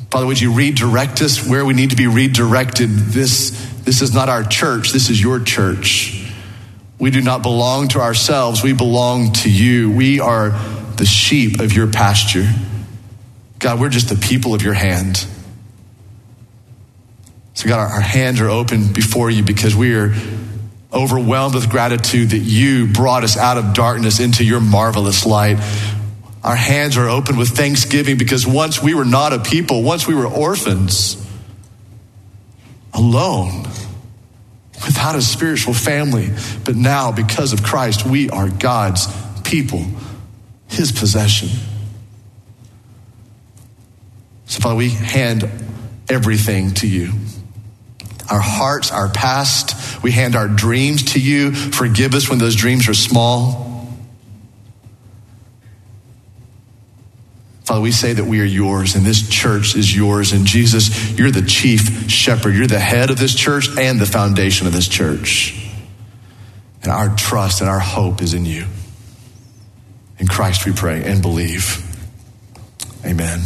Father, 0.09 0.25
would 0.25 0.39
you 0.39 0.53
redirect 0.53 1.21
us 1.21 1.47
where 1.47 1.65
we 1.65 1.73
need 1.73 1.89
to 1.89 1.95
be 1.95 2.07
redirected? 2.07 2.89
This, 2.89 3.51
this 3.83 4.01
is 4.01 4.13
not 4.13 4.29
our 4.29 4.43
church, 4.43 4.91
this 4.91 5.09
is 5.09 5.21
your 5.21 5.39
church. 5.39 6.31
We 6.99 7.11
do 7.11 7.21
not 7.21 7.43
belong 7.43 7.89
to 7.89 7.99
ourselves, 7.99 8.63
we 8.63 8.73
belong 8.73 9.33
to 9.33 9.51
you. 9.51 9.91
We 9.91 10.19
are 10.19 10.49
the 10.95 11.05
sheep 11.05 11.59
of 11.59 11.73
your 11.73 11.87
pasture. 11.87 12.49
God, 13.59 13.79
we're 13.79 13.89
just 13.89 14.09
the 14.09 14.15
people 14.15 14.53
of 14.53 14.61
your 14.61 14.73
hand. 14.73 15.25
So, 17.53 17.67
God, 17.67 17.79
our, 17.79 17.87
our 17.87 18.01
hands 18.01 18.39
are 18.39 18.49
open 18.49 18.93
before 18.93 19.29
you 19.29 19.43
because 19.43 19.75
we 19.75 19.95
are 19.95 20.13
overwhelmed 20.93 21.55
with 21.55 21.69
gratitude 21.69 22.29
that 22.29 22.39
you 22.39 22.87
brought 22.87 23.23
us 23.23 23.35
out 23.35 23.57
of 23.57 23.73
darkness 23.73 24.19
into 24.19 24.43
your 24.43 24.59
marvelous 24.59 25.25
light. 25.25 25.57
Our 26.47 26.55
hands 26.55 26.95
are 26.95 27.09
open 27.09 27.35
with 27.35 27.49
thanksgiving 27.49 28.17
because 28.17 28.47
once 28.47 28.81
we 28.81 28.93
were 28.93 29.03
not 29.03 29.33
a 29.33 29.39
people, 29.39 29.83
once 29.83 30.07
we 30.07 30.15
were 30.15 30.25
orphans, 30.25 31.21
alone, 32.93 33.63
without 34.85 35.17
a 35.17 35.21
spiritual 35.21 35.73
family. 35.73 36.29
But 36.63 36.77
now, 36.77 37.11
because 37.11 37.51
of 37.51 37.63
Christ, 37.63 38.05
we 38.05 38.29
are 38.29 38.47
God's 38.47 39.07
people, 39.41 39.85
his 40.69 40.93
possession. 40.93 41.49
So, 44.45 44.61
Father, 44.61 44.77
we 44.77 44.89
hand 44.89 45.49
everything 46.07 46.73
to 46.75 46.87
you 46.87 47.11
our 48.31 48.39
hearts, 48.39 48.89
our 48.89 49.09
past. 49.09 50.01
We 50.01 50.11
hand 50.11 50.37
our 50.37 50.47
dreams 50.47 51.13
to 51.13 51.19
you. 51.19 51.51
Forgive 51.51 52.13
us 52.13 52.29
when 52.29 52.39
those 52.39 52.55
dreams 52.55 52.87
are 52.87 52.93
small. 52.93 53.66
Father, 57.67 57.81
we 57.81 57.91
say 57.91 58.13
that 58.13 58.23
we 58.23 58.39
are 58.39 58.45
yours 58.45 58.95
and 58.95 59.05
this 59.05 59.27
church 59.27 59.75
is 59.75 59.93
yours. 59.93 60.31
And 60.31 60.45
Jesus, 60.45 61.11
you're 61.19 61.31
the 61.31 61.41
chief 61.41 62.09
shepherd. 62.09 62.55
You're 62.55 62.65
the 62.65 62.79
head 62.79 63.09
of 63.09 63.17
this 63.17 63.35
church 63.35 63.67
and 63.77 63.99
the 63.99 64.05
foundation 64.05 64.67
of 64.67 64.73
this 64.73 64.87
church. 64.87 65.69
And 66.81 66.93
our 66.93 67.13
trust 67.17 67.59
and 67.59 67.69
our 67.69 67.81
hope 67.81 68.21
is 68.21 68.33
in 68.33 68.45
you. 68.45 68.67
In 70.17 70.27
Christ 70.27 70.65
we 70.65 70.71
pray 70.71 71.03
and 71.03 71.21
believe. 71.21 71.83
Amen. 73.03 73.41